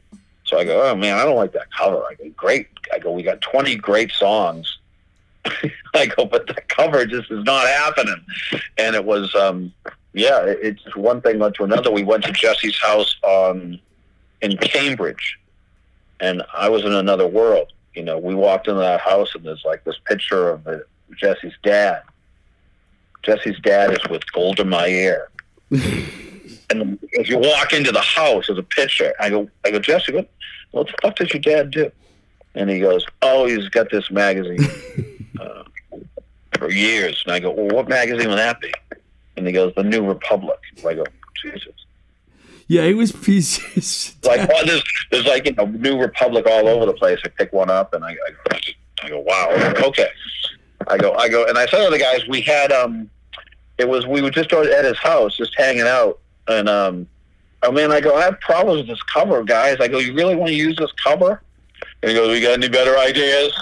[0.44, 2.02] So I go, oh man, I don't like that cover.
[2.04, 2.68] I go, great.
[2.92, 4.77] I go, we got 20 great songs.
[5.94, 8.24] I go, but the cover just is not happening.
[8.76, 9.72] And it was, um,
[10.12, 11.90] yeah, it, it's one thing led to another.
[11.90, 13.80] We went to Jesse's house on
[14.40, 15.38] in Cambridge,
[16.20, 17.72] and I was in another world.
[17.94, 20.78] You know, we walked into that house, and there's like this picture of uh,
[21.16, 22.02] Jesse's dad.
[23.22, 25.28] Jesse's dad is with Golda Meir
[26.70, 29.12] and as you walk into the house, there's a picture.
[29.20, 30.30] I go, I go, Jesse, what,
[30.70, 31.90] what the fuck does your dad do?
[32.54, 34.58] And he goes, oh, he's got this magazine
[35.40, 35.64] uh,
[36.58, 37.22] for years.
[37.26, 38.72] And I go, well, what magazine would that be?
[39.36, 40.58] And he goes, The New Republic.
[40.86, 41.04] I go,
[41.42, 41.74] Jesus.
[42.66, 44.14] Yeah, it was pieces.
[44.24, 47.18] Like, well, there's, there's like, you know, New Republic all over the place.
[47.24, 48.58] I pick one up and I, I, go,
[49.02, 49.48] I go, wow,
[49.86, 50.08] okay.
[50.86, 53.08] I go, I go, and I said to the guys, we had, um,
[53.78, 56.18] it was we were just at his house, just hanging out,
[56.48, 57.06] and um,
[57.62, 59.78] I mean, I go, I have problems with this cover, guys.
[59.80, 61.42] I go, you really want to use this cover?
[62.02, 63.52] And he goes, we got any better ideas?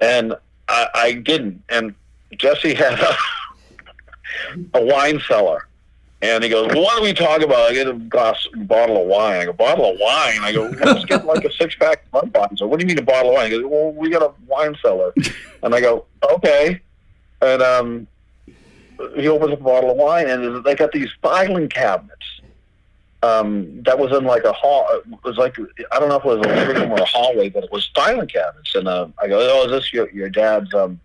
[0.00, 0.34] And
[0.68, 1.62] I, I didn't.
[1.68, 1.94] And
[2.36, 3.16] Jesse had a,
[4.74, 5.68] a wine cellar.
[6.22, 7.70] And he goes, well, what do we talk about?
[7.70, 9.42] I get a glass, bottle of wine.
[9.42, 10.38] I go, bottle of wine?
[10.40, 12.58] I go, let's get like a six pack of Bonds.
[12.58, 13.50] So what do you mean a bottle of wine?
[13.50, 15.12] He goes, well, we got a wine cellar.
[15.62, 16.80] And I go, okay.
[17.42, 18.06] And um,
[19.14, 22.35] he opens up a bottle of wine, and they got these filing cabinets.
[23.22, 24.86] Um, that was in like a hall.
[24.92, 25.56] It was like
[25.92, 27.90] I don't know if it was a living room or a hallway, but it was
[27.94, 28.74] filing cabinets.
[28.74, 31.00] And uh, I go, "Oh, is this your your dad's, um,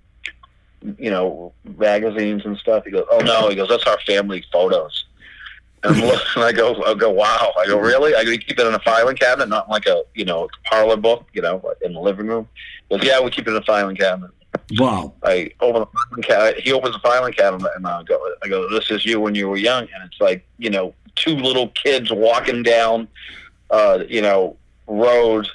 [0.99, 5.05] you know, magazines and stuff?" He goes, "Oh no," he goes, "That's our family photos."
[5.83, 7.53] And, and I go, I go, wow.
[7.57, 8.13] I go, really?
[8.13, 10.97] I go, you keep it in a filing cabinet, not like a, you know, parlor
[10.97, 12.47] book, you know, in the living room.
[12.89, 14.31] He goes, yeah, we keep it in a filing cabinet.
[14.77, 15.13] Wow.
[15.23, 16.63] I open the filing cabinet.
[16.63, 19.49] He opens the filing cabinet, and I go, I go, this is you when you
[19.49, 23.07] were young, and it's like, you know, two little kids walking down,
[23.69, 25.47] uh, you know, road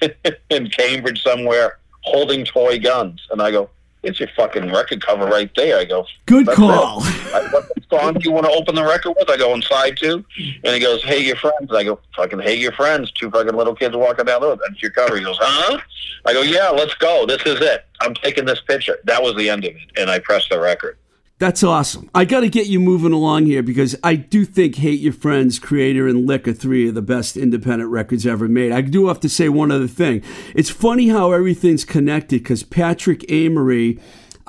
[0.50, 3.70] in Cambridge somewhere, holding toy guns, and I go,
[4.02, 5.78] it's your fucking record cover right there.
[5.78, 7.00] I go, Good call.
[7.02, 9.30] I, song do you want to open the record with?
[9.30, 10.24] I go, inside too.
[10.64, 11.72] And he goes, hey, your friends.
[11.72, 13.10] I go, fucking, hey, your friends.
[13.12, 14.60] Two fucking little kids walking down the road.
[14.66, 15.16] That's your cover.
[15.16, 15.78] He goes, huh?
[16.26, 17.26] I go, yeah, let's go.
[17.26, 17.86] This is it.
[18.00, 18.98] I'm taking this picture.
[19.04, 19.90] That was the end of it.
[19.96, 20.98] And I pressed the record.
[21.38, 22.10] That's awesome.
[22.16, 25.60] I got to get you moving along here because I do think Hate Your Friends,
[25.60, 28.72] Creator, and Lick are three of the best independent records ever made.
[28.72, 30.20] I do have to say one other thing.
[30.56, 34.00] It's funny how everything's connected because Patrick Amory,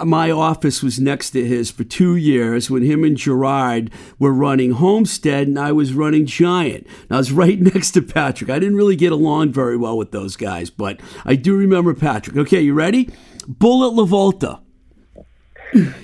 [0.05, 4.71] my office was next to his for two years when him and Gerard were running
[4.71, 6.85] Homestead and I was running Giant.
[7.03, 8.49] And I was right next to Patrick.
[8.49, 12.37] I didn't really get along very well with those guys, but I do remember Patrick.
[12.37, 13.09] Okay, you ready?
[13.47, 14.61] Bullet LaVolta.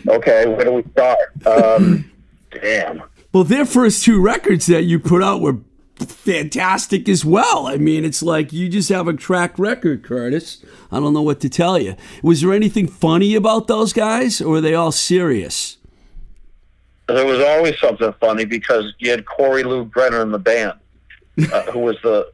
[0.08, 1.20] Okay, where do we start?
[1.46, 2.12] Um,
[2.52, 3.04] damn.
[3.34, 5.58] Well, their first two records that you put out were
[6.00, 7.68] fantastic as well.
[7.68, 10.64] I mean, it's like you just have a track record, Curtis.
[10.92, 11.96] I don't know what to tell you.
[12.22, 15.78] Was there anything funny about those guys, or were they all serious?
[17.08, 20.74] There was always something funny because you had Corey Loog Brennan in the band,
[21.54, 22.32] uh, who was the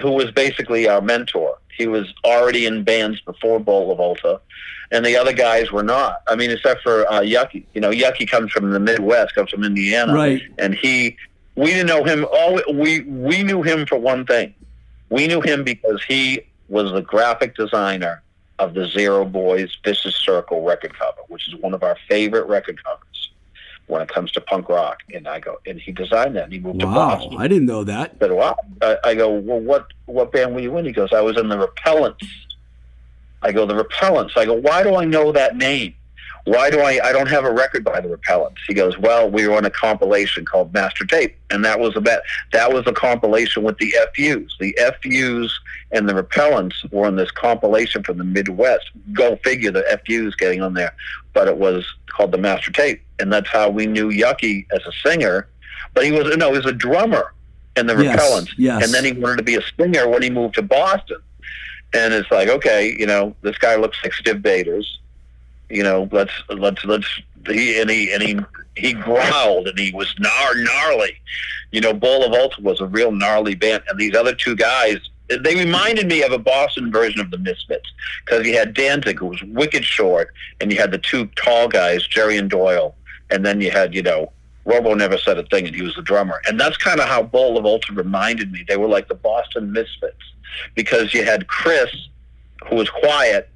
[0.00, 1.58] who was basically our mentor.
[1.76, 4.40] He was already in bands before Bullet LaVolta,
[4.92, 6.22] and the other guys were not.
[6.28, 7.64] I mean, except for uh, Yukki.
[7.74, 10.42] You know, Yukki comes from the Midwest, comes from Indiana, Right.
[10.58, 11.16] And he,
[11.56, 12.26] we didn't know him.
[12.32, 14.54] All we we knew him for one thing.
[15.10, 18.22] We knew him because he was the graphic designer
[18.58, 22.82] of the Zero Boys Vicious Circle record cover, which is one of our favorite record
[22.82, 23.30] covers
[23.86, 25.00] when it comes to punk rock.
[25.12, 26.44] And I go, and he designed that.
[26.44, 28.18] And he moved to Wow, Boston I didn't know that.
[28.18, 31.20] But "Wow." I, I go, "Well, what what band were you in?" He goes, "I
[31.20, 32.26] was in the Repellents."
[33.42, 35.94] I go, "The Repellents." I go, "Why do I know that name?
[36.44, 37.00] Why do I?
[37.02, 39.70] I don't have a record by the Repellents." He goes, "Well, we were on a
[39.70, 42.20] compilation called Master Tape, and that was about
[42.52, 44.54] that was a compilation with the FUs.
[44.60, 45.58] The FUs
[45.92, 48.90] and the Repellents were on this compilation from the Midwest.
[49.12, 50.94] Go figure, the FUs getting on there,
[51.32, 54.92] but it was called the Master Tape, and that's how we knew Yukki as a
[55.08, 55.48] singer."
[55.94, 57.32] but he was no, he was a drummer
[57.76, 58.84] in the Yes, Repellents, yes.
[58.84, 61.18] and then he wanted to be a singer when he moved to Boston.
[61.92, 64.98] And it's like, okay, you know, this guy looks like Stiv Bators.
[65.74, 67.08] You know, let's let's let's
[67.48, 68.38] he and he and he
[68.76, 71.20] he growled and he was gnar gnarly.
[71.72, 74.98] You know, Bullet LaVolta was a real gnarly band, and these other two guys,
[75.28, 77.92] they reminded me of a Boston version of the Misfits
[78.24, 82.06] because you had Danzig, who was wicked short, and you had the two tall guys,
[82.06, 82.94] Jerry and Doyle,
[83.30, 84.30] and then you had, you know,
[84.64, 86.40] Robo never said a thing, and he was the drummer.
[86.46, 88.64] And that's kind of how Bullet LaVolta reminded me.
[88.68, 90.16] They were like the Boston Misfits
[90.76, 91.90] because you had Chris,
[92.68, 93.50] who was quiet.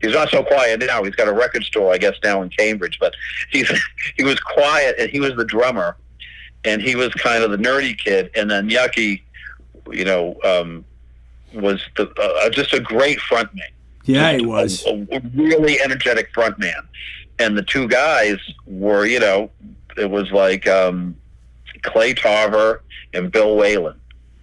[0.00, 1.02] He's not so quiet now.
[1.04, 2.98] He's got a record store, I guess, now in Cambridge.
[2.98, 3.14] But
[3.50, 3.70] he's
[4.16, 5.96] he was quiet, and he was the drummer,
[6.64, 8.30] and he was kind of the nerdy kid.
[8.34, 9.22] And then Yukki,
[9.90, 10.84] you know, um,
[11.52, 13.60] was the, uh, just a great frontman
[14.04, 14.84] Yeah, he was.
[14.86, 16.88] a, a really energetic front man.
[17.38, 19.50] And the two guys were, you know,
[19.96, 21.16] it was like um,
[21.82, 22.82] Clay Tarver
[23.14, 23.99] and Bill Whalen.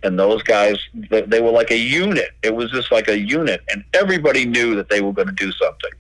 [0.07, 2.29] And those guys, they, they were like a unit.
[2.41, 3.61] It was just like a unit.
[3.69, 5.91] And everybody knew that they were going to do something.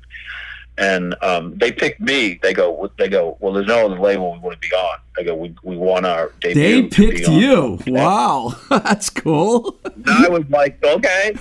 [0.77, 2.39] And um, they picked me.
[2.41, 3.35] They go, they go.
[3.41, 4.99] Well, there's no other label we want to be on.
[5.17, 6.63] I go, we, we want our debut.
[6.63, 7.79] They to be picked on." you.
[7.87, 9.77] Wow, that's cool.
[9.83, 11.35] And I was like, okay.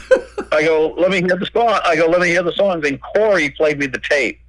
[0.50, 1.78] I go, let me hear the song.
[1.84, 2.84] I go, let me hear the songs.
[2.86, 4.40] And Corey played me the tape,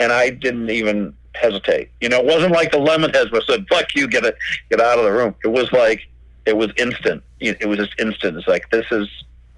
[0.00, 1.90] and I didn't even hesitate.
[2.00, 4.36] You know, it wasn't like the Lemonheads where said, "Fuck you, get it,
[4.70, 6.08] get out of the room." It was like,
[6.46, 7.22] it was instant.
[7.40, 8.36] It it was just instant.
[8.36, 9.08] It's like this is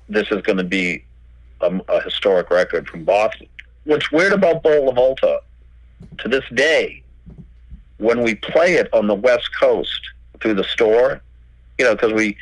[0.09, 1.05] this is going to be
[1.61, 3.47] a, a historic record from Boston.
[3.85, 5.39] What's weird about Bullet LaVolta,
[6.19, 7.03] to this day,
[7.99, 10.01] when we play it on the West Coast
[10.41, 11.21] through the store,
[11.79, 12.37] you know, because we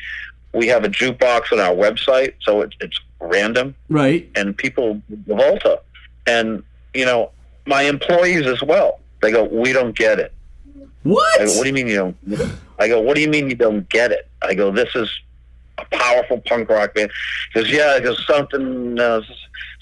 [0.53, 4.28] we have a jukebox on our website, so it's it's random, Right.
[4.34, 5.80] and people Volta,
[6.26, 6.62] and
[6.95, 7.30] you know,
[7.66, 8.99] my employees as well.
[9.22, 10.32] They go, we don't get it.
[11.05, 11.38] What?
[11.38, 12.16] Go, what do you mean you don't?
[12.78, 14.28] I go, what do you mean you don't get it?
[14.45, 15.09] I go, this is
[15.78, 17.11] a powerful punk rock band.
[17.53, 18.99] He goes, yeah, because something.
[18.99, 19.22] Uh,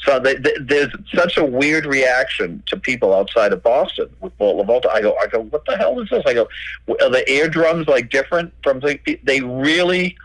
[0.05, 4.67] so they, they, there's such a weird reaction to people outside of Boston with Bullet
[4.67, 4.89] LaVolta.
[4.91, 6.23] I go, I go, what the hell is this?
[6.27, 6.49] I go,
[6.89, 8.99] are the eardrums like different from the?
[9.25, 10.17] They really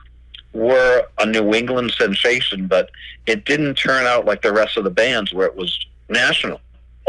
[0.53, 2.89] were a New England sensation, but
[3.25, 5.77] it didn't turn out like the rest of the bands where it was
[6.07, 6.61] national.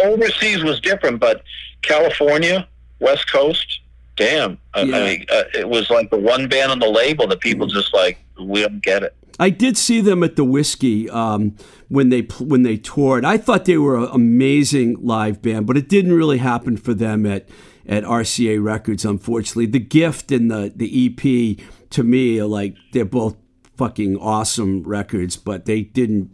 [0.03, 1.43] Overseas was different, but
[1.83, 2.67] California,
[2.99, 3.81] West Coast,
[4.17, 4.83] damn, Yeah.
[4.83, 7.93] I mean, uh, it was like the one band on the label that people just
[7.95, 9.15] like, we don't get it.
[9.39, 11.57] I did see them at the whiskey um,
[11.89, 13.25] when they when they toured.
[13.25, 17.27] I thought they were an amazing live band, but it didn't really happen for them
[17.27, 17.47] at
[17.87, 19.05] at RCA Records.
[19.05, 21.59] Unfortunately, the gift and the the EP
[21.91, 23.37] to me are like they're both
[23.77, 26.31] fucking awesome records, but they didn't.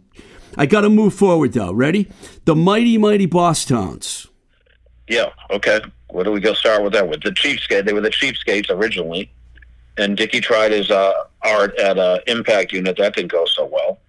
[0.57, 1.73] I got to move forward though.
[1.73, 2.09] Ready?
[2.45, 4.27] The mighty mighty Bosstones.
[5.09, 5.81] Yeah, okay.
[6.13, 7.09] Where do we go start with that?
[7.09, 7.85] With the Cheapskate.
[7.85, 9.31] They were the Cheapskates originally.
[9.97, 11.97] And Dickie tried his uh, art at
[12.27, 12.97] Impact Unit.
[12.97, 13.99] That didn't go so well.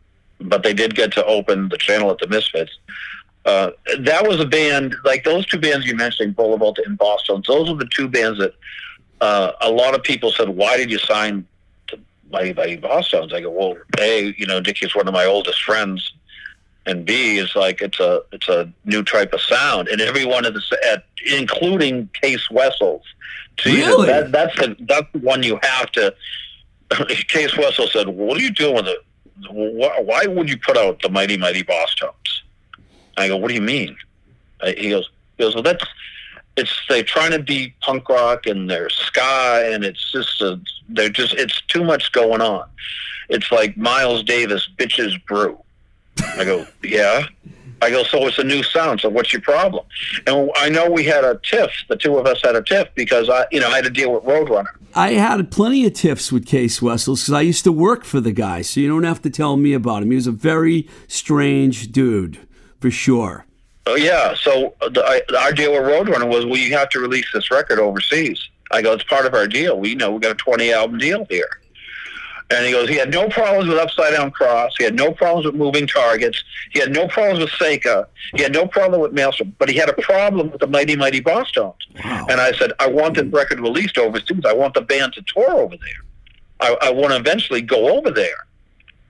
[0.40, 2.78] But they did get to open the channel at the Misfits.
[3.44, 7.68] Uh, that was a band, like those two bands you mentioned, Boulevard and Boston, those
[7.68, 8.54] are the two bands that
[9.20, 11.46] uh, a lot of people said, why did you sign
[11.88, 11.98] to
[12.30, 13.34] Mighty Mighty Bosstones?
[13.34, 16.12] I go, well, A, you know, Dickie's one of my oldest friends
[16.86, 20.44] and B is like it's a it's a new type of sound, and every one
[20.44, 20.62] of the
[20.92, 23.02] at including Cees Wessels.
[23.60, 24.06] So you know, Really?
[24.08, 26.14] that, that's the that's the one you have to.
[27.30, 28.98] Cees Wessel said, "What are you doing with it?
[29.50, 32.42] Why, why would you put out the Mighty Mighty Bosstones?"
[33.16, 33.96] I go, "What do you mean?"
[34.60, 35.08] Uh, He goes,
[35.38, 35.84] "He goes, well, that's
[36.56, 41.08] it's they're trying to be punk rock and they're ska, and it's just a, they're
[41.08, 42.68] just it's too much going on.
[43.28, 45.58] It's like Miles Davis bitches brew."
[46.22, 47.26] I go, yeah.
[47.82, 49.00] I go, so it's a new sound.
[49.00, 49.84] So what's your problem?
[50.26, 51.70] And I know we had a tiff.
[51.88, 54.12] The two of us had a tiff because I, you know, I had to deal
[54.12, 54.70] with Roadrunner.
[54.94, 58.32] I had plenty of tiffs with Cees Wessels because I used to work for the
[58.32, 60.10] guy, so you don't have to tell me about him.
[60.10, 62.38] He was a very strange dude,
[62.78, 63.44] for sure.
[63.86, 64.34] Oh yeah.
[64.34, 67.80] So uh, the, I, our deal with Roadrunner was we have to release this record
[67.80, 68.48] overseas.
[68.70, 69.78] I go, it's part of our deal.
[69.78, 71.60] We know we got a twenty album deal here.
[72.50, 74.74] And he goes, he had no problems with Upside Down Cross.
[74.76, 76.44] He had no problems with Moving Targets.
[76.72, 78.06] He had no problems with Seika.
[78.34, 79.54] He had no problem with Maelstrom.
[79.58, 81.74] But he had a problem with the Mighty Mighty Bosstones.
[82.04, 82.26] Wow.
[82.28, 84.44] And I said, I want this record released overseas.
[84.46, 86.04] I want the band to tour over there.
[86.60, 88.46] I, I want to eventually go over there.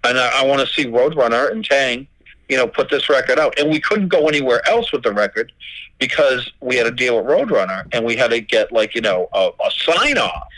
[0.05, 2.07] And I, I want to see Roadrunner and Taang,
[2.49, 3.59] you know, put this record out.
[3.59, 5.51] And we couldn't go anywhere else with the record
[5.99, 9.29] because we had a deal with Roadrunner and we had to get, like, you know,
[9.33, 10.49] a, a sign off.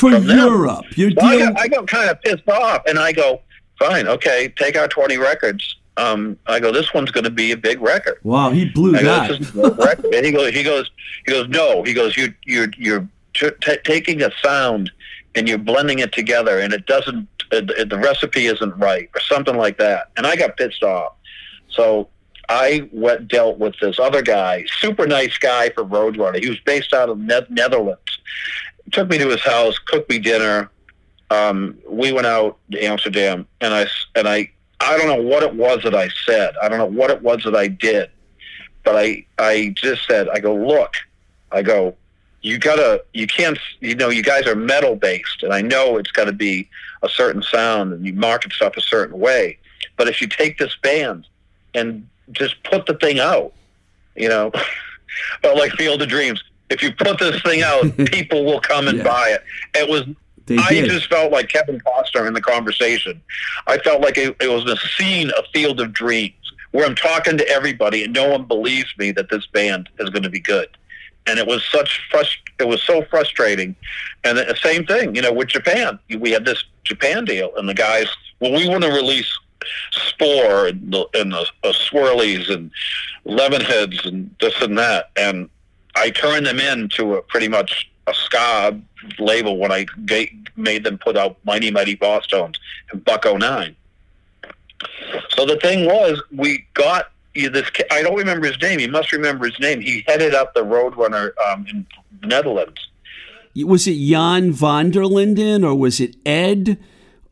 [0.00, 0.10] For.
[0.10, 3.40] Europe, you're Well, I, got, I got kind of pissed off, and I go,
[3.78, 7.56] "Fine, okay, take our twenty records." Um, I go, "This one's going to be a
[7.56, 9.28] big record." wow, he blew I that.
[9.28, 10.90] "This is a big record," and he goes, "He goes,
[11.26, 14.90] he goes, no." He goes, "You, you're, you're, t- t- taking a sound
[15.34, 19.20] and you're blending it together and it doesn't uh, the the recipe isn't right or
[19.20, 21.14] something like that and i got pissed off
[21.68, 22.08] so
[22.48, 26.92] i went dealt with this other guy super nice guy for roadrunner he was based
[26.92, 28.18] out of ne- netherlands
[28.92, 30.70] took me to his house cooked me dinner.
[31.30, 33.86] Um, we went out to amsterdam and i
[34.16, 36.54] and i i don't know what it was that i said.
[36.60, 38.10] I don't know what it was that i did.
[38.84, 40.94] But i i just said i go look
[41.52, 41.96] i go
[42.42, 46.10] you gotta you can't you know you guys are metal based and i know it's
[46.10, 46.68] got to be
[47.02, 49.58] a certain sound and you market stuff a certain way.
[49.96, 51.26] But if you take this band
[51.74, 53.52] and just put the thing out
[54.16, 54.50] you know
[55.42, 58.98] but like field of dreams if you put this thing out people will come and
[58.98, 59.04] Yeah.
[59.04, 59.44] buy it
[59.78, 60.04] it was
[60.46, 60.90] They I did.
[60.90, 63.20] just felt like Kevin Costner in the conversation.
[63.66, 66.34] I felt like it, it was a scene of Field of Dreams
[66.72, 70.22] where I'm talking to everybody and no one believes me that this band is going
[70.24, 70.68] to be good.
[71.26, 73.76] And it was such frust- it was so frustrating.
[74.24, 75.98] And the same thing, you know, with Japan.
[76.18, 78.06] We had this Japan deal, and the guys,
[78.40, 79.30] well, we want to release
[79.92, 82.70] Spore and the, and the uh, Swirlies and
[83.26, 85.10] Lemonheads and this and that.
[85.16, 85.48] And
[85.96, 88.80] I turned them into a pretty much a ska
[89.18, 89.86] label when I
[90.56, 92.56] made them put out Mighty Mighty Bosstones
[92.92, 93.76] and Buck-O-Nine.
[95.30, 97.70] So the thing was, we got you this.
[97.90, 98.80] I don't remember his name.
[98.80, 99.80] You must remember his name.
[99.80, 101.86] He headed up the Roadrunner um, in
[102.20, 102.88] the Netherlands.
[103.56, 106.78] was it Jan van der Linden or was it Ed?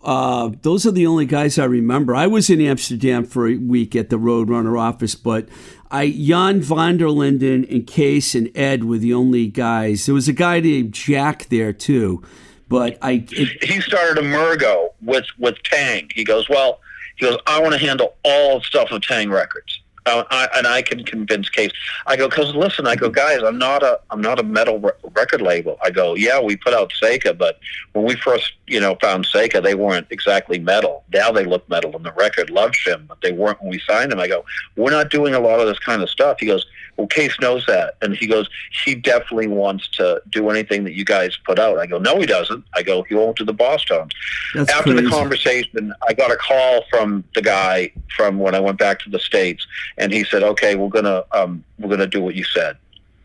[0.09, 2.15] Uh, those are the only guys I remember.
[2.15, 5.51] I was in Amsterdam for a week at the Roadrunner office, but
[5.91, 10.07] I Jan van der Linden and Cees and Ed were the only guys.
[10.07, 12.23] There was a guy named Jack there too,
[12.71, 16.11] but I it, he started a Mergo with with Taang.
[16.15, 16.81] He goes, well,
[17.19, 19.78] he goes, I want to handle all stuff of Taang Records,
[20.31, 21.73] I, and I can convince Cees.
[22.07, 24.93] I go, because listen, I go, guys, I'm not a I'm not a metal re-
[25.13, 25.79] record label.
[25.83, 27.59] I go, yeah, we put out Seika, but
[27.93, 31.05] when we first you know found Seika, they weren't exactly metal.
[31.13, 32.51] Now they look metal and the record.
[32.51, 34.21] loves Shim, but they weren't when we signed them.
[34.21, 34.45] I go,
[34.77, 36.39] we're not doing a lot of this kind of stuff.
[36.41, 36.67] He goes,
[36.99, 38.51] well, Cees knows that, and he goes,
[38.85, 41.79] he definitely wants to do anything that you guys put out.
[41.79, 42.65] I go, no, he doesn't.
[42.75, 44.09] I go, he won't do the Boston.
[44.53, 45.05] That's After crazy.
[45.05, 49.11] the conversation, I got a call from the guy from when I went back to
[49.11, 49.65] the states,
[49.97, 52.77] and he said, "Okay, we're gonna um, we're gonna do what you said,"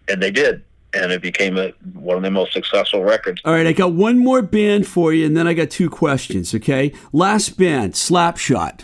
[0.08, 0.64] and they did,
[0.94, 3.42] and it became a, one of the most successful records.
[3.44, 6.54] All right, I got one more band for you, and then I got two questions.
[6.54, 8.82] Okay, last band, Slapshot,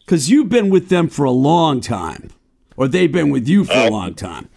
[0.00, 2.30] because you've been with them for a long time,
[2.80, 3.90] or they've been with you for a Oh.
[3.90, 4.48] long time.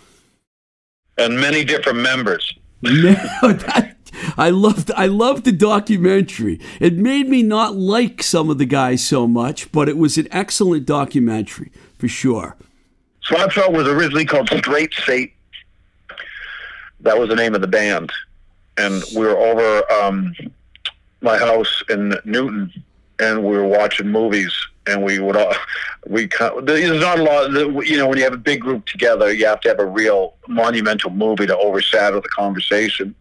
[1.18, 2.52] And many different members.
[2.82, 3.96] That,
[4.38, 6.60] I loved I loved the documentary.
[6.80, 10.28] It made me not like some of the guys so much, but it was an
[10.32, 12.56] excellent documentary for sure.
[13.30, 15.34] Slapshot was originally called Straight State.
[17.02, 18.12] That was the name of the band,
[18.78, 20.34] and we were over um,
[21.22, 22.72] my house in Newton,
[23.20, 24.54] and we were watching movies,
[24.88, 25.54] and we would all
[26.08, 26.28] we
[26.64, 27.52] there's not a lot.
[27.86, 30.36] You know, when you have a big group together, you have to have a real
[30.48, 33.16] monumental movie to overshadow the conversation.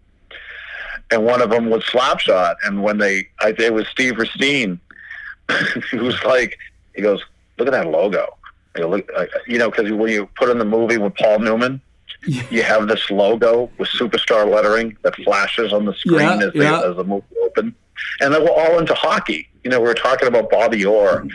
[1.10, 4.80] And one of them was Slapshot, and when they, I it was Steve Racine,
[5.90, 6.58] who was like,
[6.94, 7.22] he goes,
[7.58, 8.36] "Look at that logo."
[8.74, 11.40] I go, look, I, you know, because when you put in the movie with Paul
[11.40, 11.80] Newman,
[12.26, 16.58] you have this logo with superstar lettering that flashes on the screen Yeah, as, the,
[16.58, 16.82] yeah.
[16.88, 17.74] as the movie opens.
[18.20, 19.48] And they were all into hockey.
[19.64, 21.26] You know, we were talking about Bobby Orr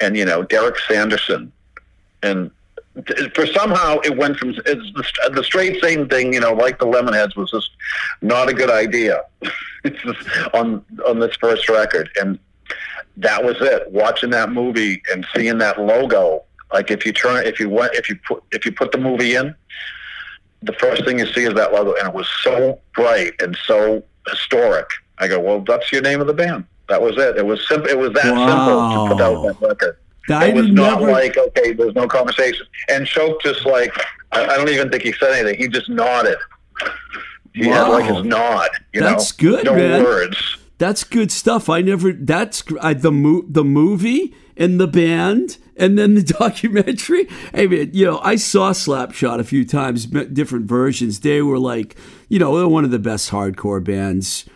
[0.00, 1.52] and, you know, Derek Sanderson.
[2.22, 2.50] And
[3.34, 6.86] for somehow it went from it's the, the straight same thing, you know, like the
[6.86, 7.70] Lemonheads was just
[8.22, 9.22] not a good idea
[10.54, 12.08] on on this first record.
[12.20, 12.38] And
[13.18, 13.90] that was it.
[13.90, 18.08] Watching that movie and seeing that logo, like if you turn, if you went, if
[18.08, 19.54] you put, if you put the movie in,
[20.62, 24.02] the first thing you see is that logo, and it was so bright and so
[24.28, 24.88] historic.
[25.18, 26.64] I go, well, that's your name of the band.
[26.88, 27.36] That was it.
[27.36, 27.88] It was simple.
[27.88, 29.96] It was that simple to put out that record.
[30.28, 32.66] I it was not never- like okay, there's no conversation.
[32.88, 33.92] And Choke just like
[34.32, 35.58] I, I don't even think he said anything.
[35.58, 36.36] He just nodded.
[37.54, 38.16] He had like Wow.
[38.16, 38.68] his nod.
[38.92, 40.02] You That's know, good, no man.
[40.04, 40.56] words.
[40.78, 41.68] That's good stuff.
[41.70, 42.12] I never.
[42.12, 47.28] That's I, the mo- the movie and the band and then the documentary.
[47.54, 51.20] I mean, you know, I saw Slapshot a few times, different versions.
[51.20, 51.96] They were like,
[52.28, 54.46] you know, they're one of the best hardcore bands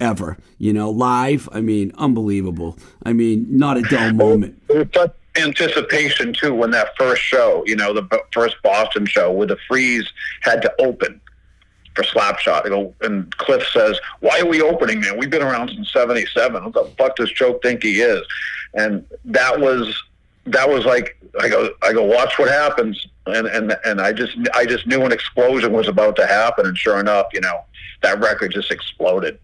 [0.00, 0.38] ever.
[0.58, 1.48] You know, live.
[1.52, 2.78] I mean, unbelievable.
[3.04, 4.60] I mean, not a dull moment.
[5.36, 9.56] Anticipation too when that first show, you know, the b- first Boston show where the
[9.66, 10.08] Freeze
[10.42, 11.20] had to open
[11.96, 12.94] for Slapshot.
[13.00, 15.18] And Cliff says, "Why are we opening, man?
[15.18, 16.62] We've been around since '77.
[16.62, 18.22] What the fuck does Choke think he is?"
[18.74, 20.00] And that was
[20.46, 24.36] that was like I go I go watch what happens and and and I just
[24.54, 27.64] I just knew an explosion was about to happen and sure enough you know
[28.02, 29.38] that record just exploded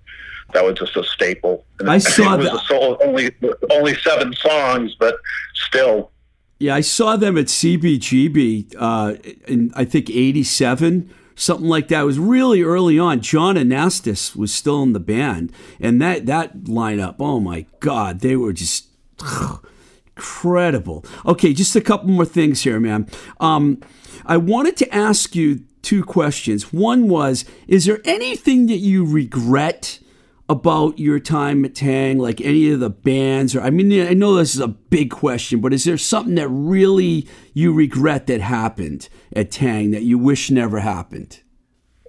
[0.52, 2.64] that was just a staple and I saw it was that.
[2.66, 3.34] solo, only
[3.70, 5.16] only seven songs but
[5.54, 6.10] still
[6.58, 9.14] Yeah, I saw them at CBGB uh,
[9.46, 12.02] in I think '87, something like that.
[12.02, 13.20] It was really early on.
[13.22, 17.16] John Anastas was still in the band, and that that lineup.
[17.18, 18.88] Oh my God, they were just
[20.20, 21.02] incredible.
[21.24, 23.08] Okay, just a couple more things here, man.
[23.40, 23.80] Um,
[24.26, 26.74] I wanted to ask you two questions.
[26.74, 29.98] One was, is there anything that you regret?
[30.48, 34.34] about your time at Taang, like any of the bands, or I mean, I know
[34.34, 39.08] this is a big question, but is there something that really you regret that happened
[39.32, 41.40] at Taang that you wish never happened?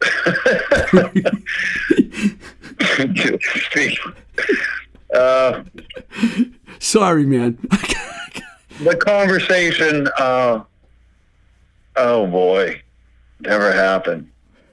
[5.13, 5.63] uh,
[6.81, 7.59] Sorry, man.
[8.83, 10.63] the conversation uh,
[11.95, 12.81] oh boy
[13.41, 14.31] never happened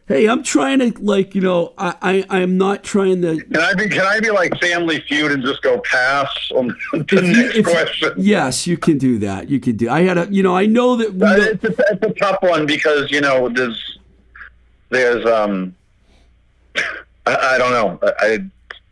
[0.08, 1.94] hey, I'm trying to like, you know, I,
[2.30, 3.40] I I'm not trying to.
[3.40, 3.88] Can I be?
[3.88, 8.14] Can I be like Family Feud and just go pass on the next if- question?
[8.16, 9.48] Yes, you can do that.
[9.48, 9.88] You can do.
[9.88, 11.14] I had a, you know, I know that.
[11.14, 13.98] We it's, a, it's a tough one because you know there's
[14.88, 15.76] there's um
[17.26, 18.38] I, I don't know I,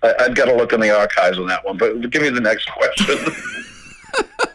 [0.02, 1.78] I I'd got to look in the archives on that one.
[1.78, 3.18] But give me the next question.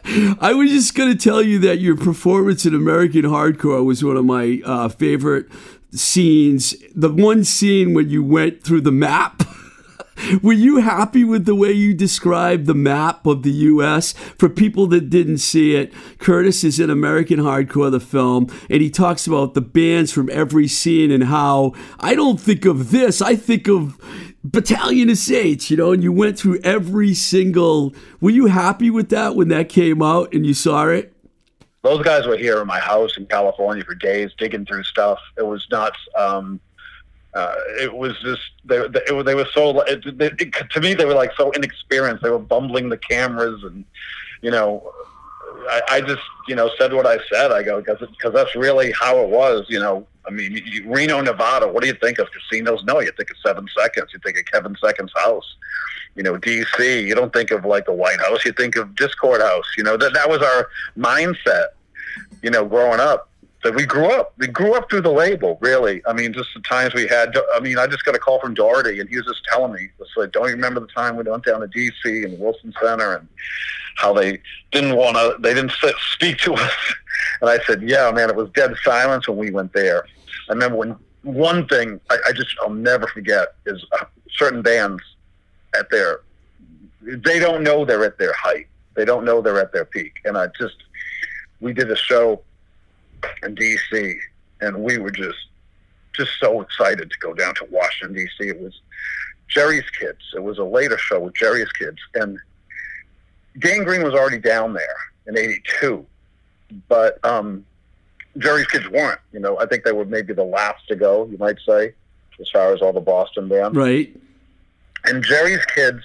[0.39, 4.17] I was just going to tell you that your performance in American Hardcore was one
[4.17, 5.47] of my uh, favorite
[5.91, 6.75] scenes.
[6.95, 9.43] The one scene when you went through the map.
[10.43, 14.13] Were you happy with the way you described the map of the U.S.?
[14.13, 18.89] For people that didn't see it, Curtis is in American Hardcore, the film, and he
[18.89, 23.21] talks about the bands from every scene and how I don't think of this.
[23.21, 23.97] I think of
[24.43, 27.93] Battalion SH, you know, and you went through every single.
[28.19, 31.13] Were you happy with that when that came out and you saw it?
[31.83, 35.19] Those guys were here in my house in California for days, digging through stuff.
[35.37, 35.97] It was nuts.
[36.17, 36.59] Um,
[37.33, 41.13] uh, it was just they they, they were so it, it, to me they were
[41.13, 42.23] like so inexperienced.
[42.23, 43.85] They were bumbling the cameras and
[44.41, 44.91] you know
[45.69, 47.51] I, I just you know said what I said.
[47.51, 49.65] I go because that's really how it was.
[49.69, 51.67] You know I mean you, Reno Nevada.
[51.67, 52.83] What do you think of casinos?
[52.83, 54.11] No, you think of Seven Seconds.
[54.13, 55.55] You think of Kevin Seconds House.
[56.15, 57.05] You know DC.
[57.05, 58.45] You don't think of like the White House.
[58.45, 59.65] You think of Dischord House.
[59.77, 61.67] You know that that was our mindset.
[62.41, 63.31] You know growing up
[63.63, 64.33] that we grew up.
[64.37, 66.01] We grew up through the label, really.
[66.07, 67.35] I mean, just the times we had.
[67.53, 69.89] I mean, I just got a call from Doherty, and he was just telling me,
[69.99, 72.23] "It's like, don't you remember the time we went down to D.C.
[72.23, 73.27] and Wilson Center, and
[74.01, 74.39] how they
[74.71, 75.73] didn't want to, they didn't
[76.13, 76.95] speak to us."
[77.41, 80.05] And I said, "Yeah, man, it was dead silence when we went there."
[80.49, 85.01] I remember when one thing I, I just I'll never forget is uh, certain bands
[85.77, 86.21] at their
[87.01, 88.67] they don't know they're at their height.
[88.95, 90.75] They don't know they're at their peak, and I just
[91.59, 92.41] we did a show
[93.43, 94.17] in DC,
[94.61, 95.37] and we were just
[96.13, 98.49] just so excited to go down to Washington DC.
[98.49, 98.81] It was
[99.47, 100.19] Jerry's Kids.
[100.35, 102.37] It was a later show with Jerry's Kids, and
[103.59, 104.95] Gang Green was already down there
[105.27, 106.05] in '82,
[106.87, 107.65] but um,
[108.37, 109.19] Jerry's Kids weren't.
[109.33, 111.27] You know, I think they were maybe the last to go.
[111.27, 111.93] You might say,
[112.39, 113.77] as far as all the Boston bands.
[113.77, 114.15] Right.
[115.05, 116.01] And Jerry's Kids,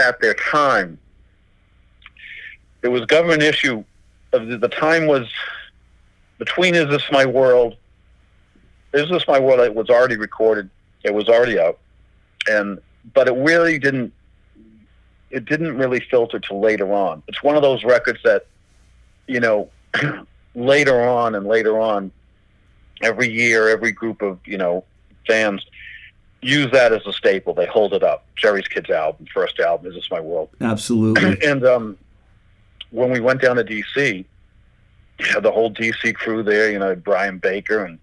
[0.00, 0.98] at their time,
[2.82, 3.84] it was government issue.
[4.32, 5.28] Of the, the time was
[6.38, 7.76] between Is This My World?
[8.94, 9.60] Is This My World?
[9.60, 10.70] It was already recorded.
[11.04, 11.78] It was already out,
[12.48, 12.80] and
[13.14, 14.12] but it really didn't.
[15.32, 17.22] It didn't really filter till later on.
[17.26, 18.46] It's one of those records that,
[19.26, 19.70] you know,
[20.54, 22.12] later on and later on,
[23.02, 24.84] every year, every group of you know
[25.26, 25.64] fans
[26.40, 27.54] use that as a staple.
[27.54, 28.24] They hold it up.
[28.36, 30.48] Jerry's Kids album, first album, Is This My World?
[30.60, 31.38] Absolutely.
[31.46, 31.98] and um,
[32.90, 34.24] when we went down to DC,
[35.20, 36.70] had the whole DC crew there.
[36.70, 37.98] You know, Brian Baker and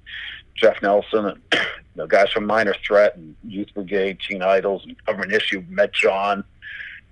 [0.55, 1.59] Jeff Nelson, and you
[1.95, 5.63] know, guys from Minor Threat and Youth Brigade, Teen Idols, and Government Issue.
[5.69, 6.43] Met John.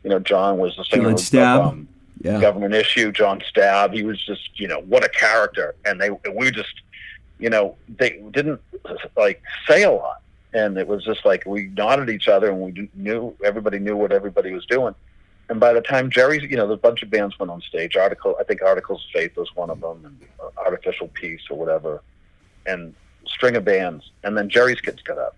[0.08, 1.66] You know, John was the singer of, Stabb.
[1.66, 1.88] um,
[2.22, 2.40] Yeah.
[2.40, 3.12] Government Issue.
[3.12, 3.94] John Stabb.
[3.94, 5.76] He was just, you know, what a character.
[5.84, 6.82] And they, we just,
[7.40, 8.62] you know, they didn't
[9.18, 10.22] like say a lot
[10.54, 14.12] and it was just like we nodded each other and we knew everybody knew what
[14.12, 14.96] everybody was doing.
[15.50, 17.96] And by the time Jerry's, you know, a bunch of bands went on stage.
[17.96, 21.58] Article, I think Articles of Faith was one of them, and uh, Artificial Peace or
[21.58, 22.02] whatever,
[22.66, 22.94] and
[23.26, 24.12] string of bands.
[24.24, 25.36] And then Jerry's Kids got up,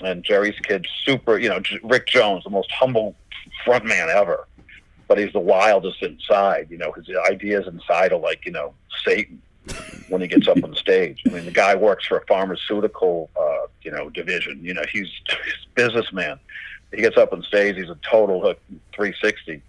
[0.00, 3.16] and Jerry's Kids, super, you know, Rick Jones, the most humble
[3.64, 4.46] front man ever,
[5.08, 6.68] but he's the wildest inside.
[6.70, 9.40] You know, his ideas inside are like, you know, Satan
[10.08, 11.22] when he gets up on stage.
[11.26, 14.60] I mean, the guy works for a pharmaceutical, uh, you know, division.
[14.62, 16.38] You know, he's, he's a businessman.
[16.92, 17.76] He gets up on stage.
[17.76, 18.60] He's a total hook
[18.94, 19.62] 360.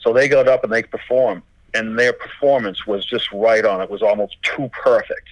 [0.00, 1.42] So they got up and they perform,
[1.74, 3.80] and their performance was just right on.
[3.80, 5.28] It was almost too perfect,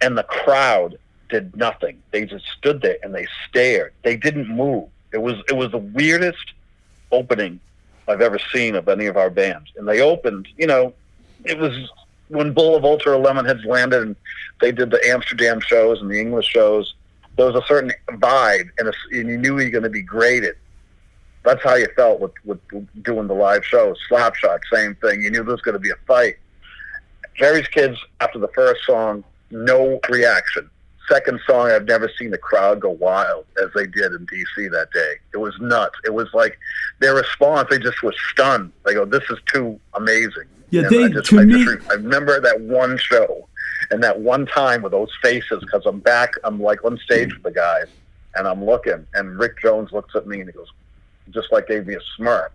[0.00, 0.98] and the crowd
[1.28, 2.00] did nothing.
[2.12, 3.92] They just stood there and they stared.
[4.04, 4.88] They didn't move.
[5.12, 6.52] It was it was the weirdest
[7.14, 7.60] opening
[8.08, 9.70] I've ever seen of any of our bands.
[9.76, 10.92] And they opened, you know,
[11.44, 11.90] it was
[12.28, 14.16] when Bullet LaVolta Lemonheads landed and
[14.60, 16.94] they did the Amsterdam shows and the English shows.
[17.36, 20.02] There was a certain vibe, and, a, and you knew you were going to be
[20.02, 20.54] graded.
[21.42, 22.60] That's how you felt with, with
[23.02, 23.98] doing the live shows.
[24.08, 25.22] Slapshot, same thing.
[25.22, 26.36] You knew there was going to be a fight.
[27.34, 30.70] Jerry's Kids, after the first song, no reaction.
[31.08, 34.88] Second song, I've never seen the crowd go wild as they did in DC that
[34.92, 35.14] day.
[35.34, 35.98] It was nuts.
[36.04, 36.58] It was like
[37.00, 38.72] their response, they just was stunned.
[38.86, 41.90] They go, "This is too amazing." Yeah, And they- I just, to I, me- just,
[41.90, 43.46] I remember that one show
[43.90, 46.32] and that one time with those faces because I'm back.
[46.42, 47.86] I'm like on stage with the guys,
[48.34, 50.68] and I'm looking, and Rick Jones looks at me and he goes,
[51.30, 52.52] just like gave me a smirk,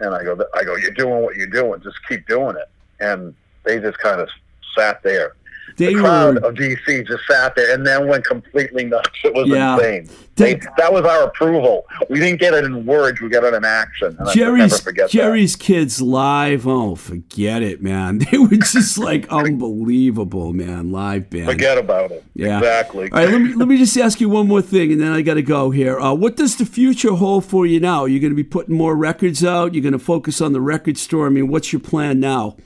[0.00, 1.80] and I go, I go, you're doing what you're doing.
[1.80, 2.68] Just keep doing it.
[3.00, 3.34] And
[3.64, 4.28] they just kind of
[4.76, 5.34] sat there.
[5.76, 9.08] They the crowd were of DC just sat there and then went completely nuts.
[9.24, 9.74] It was Yeah.
[9.76, 10.08] insane.
[10.36, 11.84] They- that was our approval.
[12.08, 13.20] We didn't get it in words.
[13.20, 14.08] We got it in action.
[14.18, 16.66] And I never Jerry's forget Jerry's kids live.
[16.66, 18.18] Oh, forget it, man.
[18.30, 20.90] They were just like unbelievable, man.
[20.90, 21.46] Live band.
[21.46, 22.24] Forget about it.
[22.34, 22.58] Yeah.
[22.58, 23.10] Exactly.
[23.12, 25.22] All right, let me let me just ask you one more thing, and then I
[25.22, 25.98] got to go here.
[25.98, 28.04] Uh, what does the future hold for you now?
[28.04, 29.74] You're going to be putting more records out.
[29.74, 31.26] You're going to focus on the record store.
[31.26, 32.56] I mean, what's your plan now?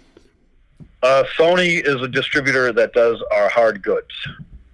[1.02, 4.12] Uh, Sony is a distributor that does our hard goods.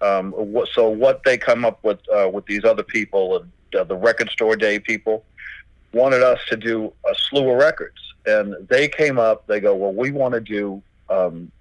[0.01, 0.35] Um,
[0.73, 4.31] so what they come up with uh, with these other people, and uh, the record
[4.31, 5.25] store day people,
[5.93, 9.47] wanted us to do a slew of records, and they came up.
[9.47, 11.53] They go, well, we want to do um,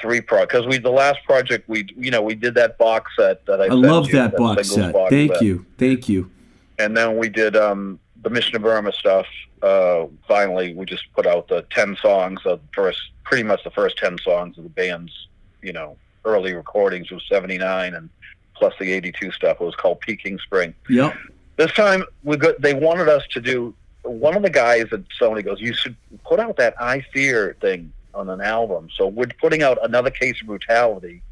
[0.00, 3.44] three pro because we the last project we you know we did that box set
[3.46, 3.66] that I.
[3.66, 4.92] I love you, that box set.
[4.92, 5.42] box Thank set.
[5.42, 6.30] you, thank you.
[6.78, 9.26] and then we did um, the Mission of Burma stuff.
[9.62, 13.70] Uh, finally, we just put out the ten songs of the first, pretty much the
[13.70, 15.28] first ten songs of the band's,
[15.62, 18.08] you know, early recordings was seventy nine, and
[18.54, 19.60] plus the eighty two stuff.
[19.60, 20.74] It was called Peking Spring.
[20.88, 21.14] Yep.
[21.56, 23.74] This time, we got, they wanted us to do.
[24.02, 27.92] One of the guys at Sony goes, "You should put out that I Fear thing
[28.14, 31.22] on an album." So we're putting out another case of brutality,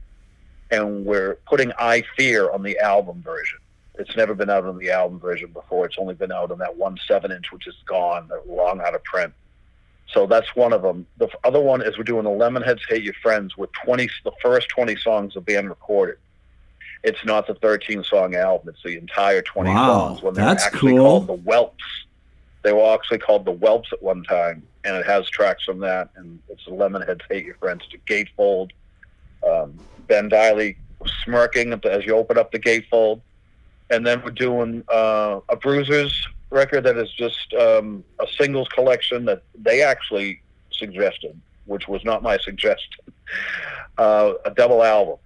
[0.71, 3.59] and we're putting I Fear on the album version.
[3.97, 5.85] It's never been out on the album version before.
[5.85, 9.05] It's only been out on that one seven inch, which is gone, long out of
[9.05, 9.35] print.
[10.13, 11.07] So that's one of them.
[11.19, 14.69] The other one is we're doing the Lemonheads Hate Your Friends with twenty, the first
[14.69, 16.19] twenty songs the band recorded.
[17.03, 20.23] It's not the thirteen song album; it's the entire twenty Wow, songs.
[20.23, 21.07] When they that's were actually cool.
[21.07, 21.85] called the Whelps.
[22.63, 26.11] They were actually called the Whelps at one time, and it has tracks from that.
[26.17, 28.71] And it's the Lemonheads Hate Your Friends to Gatefold.
[29.49, 30.77] Um, ben Deily
[31.25, 33.21] smirking as you open up the gatefold
[33.93, 39.25] and then we're doing uh, a Bruisers record that is just um, a singles collection
[39.25, 43.03] that they actually suggested, which was not my suggestion.
[43.99, 45.17] Uh, a double album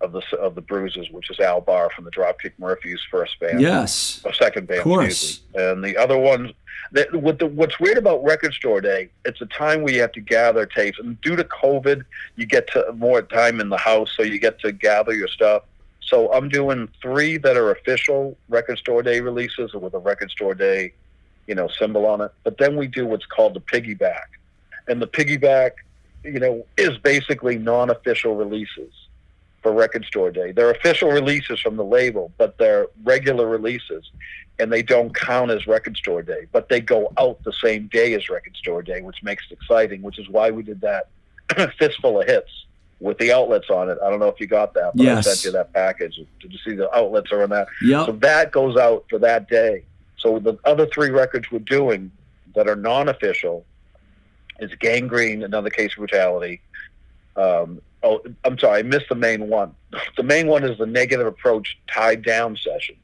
[0.00, 3.60] of the of the Bruisers, which is Al Barr from the Dropkick Murphys' first band,
[3.60, 4.20] Yes.
[4.24, 5.40] or second band, Of course.
[5.54, 6.52] And the other ones,
[6.92, 10.12] that, what the, what's weird about Record Store Day, it's a time where you have
[10.12, 12.04] to gather tapes, and due to COVID,
[12.36, 15.64] you get to more time in the house, so you get to gather your stuff.
[16.08, 20.54] So I'm doing three that are official Record Store Day releases with a Record Store
[20.54, 20.94] Day,
[21.46, 22.32] you know, symbol on it.
[22.44, 24.26] But then we do what's called the piggyback,
[24.86, 25.72] and the piggyback,
[26.24, 28.90] you know, is basically non-official releases
[29.62, 30.52] for Record Store Day.
[30.52, 34.10] They're official releases from the label, but they're regular releases,
[34.58, 36.46] and they don't count as Record Store Day.
[36.52, 40.00] But they go out the same day as Record Store Day, which makes it exciting.
[40.00, 41.08] Which is why we did that
[41.78, 42.64] fistful of hits
[43.00, 43.98] with the outlets on it.
[44.04, 45.26] I don't know if you got that, but Yes.
[45.26, 46.16] I sent you that package.
[46.40, 47.68] Did you see the outlets are on that?
[48.06, 49.84] So that goes out for that day.
[50.16, 52.10] So the other three records we're doing
[52.56, 53.64] that are non-official
[54.58, 56.60] is Gang Green, Another Case of Brutality.
[57.36, 59.74] Um, oh, I'm sorry, I missed the main one.
[60.16, 62.98] The main one is the Negative Approach Tied Down sessions,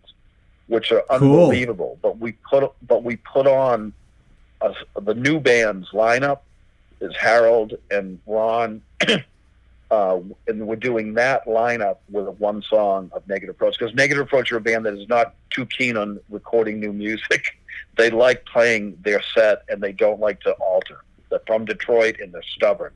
[0.66, 1.42] which are Cool.
[1.44, 1.98] unbelievable.
[2.02, 3.92] But we put but we put on
[4.60, 6.40] a, the new band's lineup
[7.00, 8.82] is Harold and Ron.
[9.94, 14.50] Uh, and we're doing that lineup with one song of Negative Approach because Negative Approach
[14.50, 17.56] are a band that is not too keen on recording new music.
[17.96, 21.04] they like playing their set and they don't like to alter.
[21.30, 22.92] They're from Detroit and they're stubborn.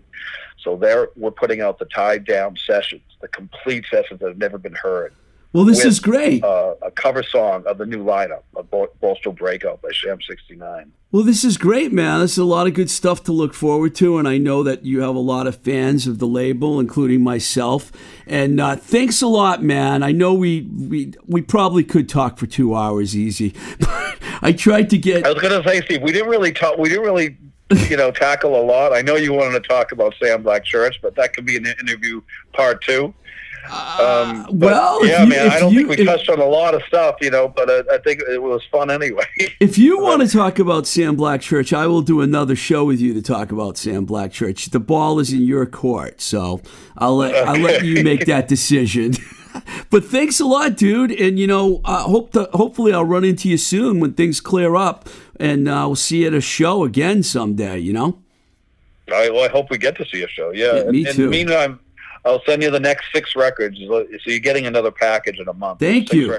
[0.58, 4.58] So there, we're putting out the tied down sessions, the complete sessions that have never
[4.58, 5.14] been heard.
[5.52, 6.44] Well, this with, is great.
[6.44, 10.92] Uh, a cover song of the new lineup, Bo- Borstal Breakout by Sham 69.
[11.10, 12.20] Well, this is great, man.
[12.20, 14.84] This is a lot of good stuff to look forward to, and I know that
[14.84, 17.90] you have a lot of fans of the label, including myself.
[18.26, 20.02] And uh, thanks a lot, man.
[20.02, 24.90] I know we we we probably could talk for two hours easy, but I tried
[24.90, 25.24] to get.
[25.24, 26.76] I was going to say, Steve, we didn't really talk.
[26.76, 27.38] We didn't really
[27.88, 28.92] you know, tackle a lot.
[28.92, 31.66] I know you wanted to talk about Sam Black Church, but that could be an
[31.66, 32.22] interview
[32.52, 33.14] part two.
[33.66, 36.44] Um, but, well, yeah, you- man, I don't you- think we if- touched on a
[36.44, 39.24] lot of stuff, you know, but uh, I think it was fun anyway.
[39.60, 43.00] If you want to talk about Sam Black Church, I will do another show with
[43.00, 44.66] you to talk about Sam Black Church.
[44.70, 46.60] The ball is in your court, so
[46.96, 49.14] I'll let I'll let you make that decision.
[49.90, 53.48] but thanks a lot, dude, and you know, I hope to, hopefully I'll run into
[53.48, 55.08] you soon when things clear up,
[55.40, 57.78] and uh, we'll see you at a show again someday.
[57.78, 58.18] You know.
[59.12, 60.50] I, well, I hope we get to see a show.
[60.52, 60.76] Yeah.
[60.84, 61.22] Yeah, me and, too.
[61.22, 61.80] And meantime,
[62.24, 63.78] I'll send you the next six records.
[63.78, 65.80] So you're getting another package in a month.
[65.80, 66.36] Thank you.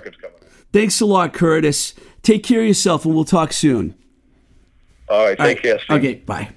[0.71, 1.95] Thanks a lot, Curtis.
[2.21, 3.95] Take care of yourself, and we'll talk soon.
[5.07, 5.31] All right.
[5.31, 5.61] Take All right.
[5.61, 5.79] care.
[5.79, 5.97] Steve.
[5.97, 6.49] Okay, bye.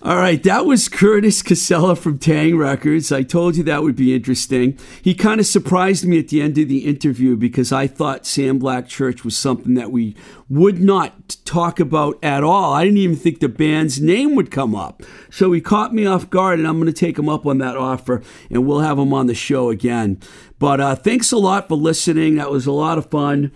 [0.00, 3.10] All right, that was Curtis Casella from Taang Records.
[3.10, 4.78] I told you that would be interesting.
[5.02, 8.60] He kind of surprised me at the end of the interview because I thought Sam
[8.60, 10.14] Black Church was something that we
[10.48, 12.74] would not talk about at all.
[12.74, 15.02] I didn't even think the band's name would come up.
[15.30, 17.76] So he caught me off guard, and I'm going to take him up on that
[17.76, 18.22] offer,
[18.52, 20.20] and we'll have him on the show again.
[20.60, 22.36] But uh, thanks a lot for listening.
[22.36, 23.50] That was a lot of fun.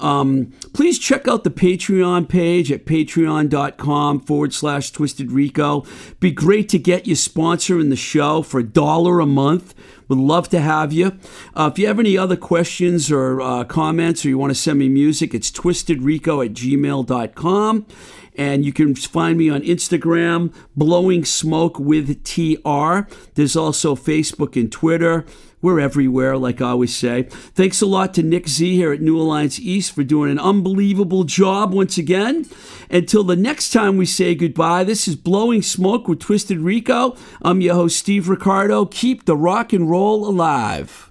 [0.00, 5.84] Um, please check out the Patreon page at patreon.com forward slash twisted rico.
[6.20, 9.74] Be great to get you sponsoring the show for a dollar a month.
[10.08, 11.18] Would love to have you.
[11.54, 14.78] Uh, if you have any other questions or uh, comments or you want to send
[14.78, 17.86] me music, it's twistedrico at gmail.com.
[18.34, 23.12] And you can find me on Instagram, Blowing Smoke with TR.
[23.34, 25.26] There's also Facebook and Twitter.
[25.60, 27.24] We're everywhere, like I always say.
[27.24, 31.24] Thanks a lot to Nick Z here at New Alliance East for doing an unbelievable
[31.24, 32.46] job once again.
[32.90, 37.16] Until the next time we say goodbye, this is Blowing Smoke with Twisted Rico.
[37.42, 38.86] I'm your host, Steve Ricardo.
[38.86, 41.07] Keep the rock and roll alive.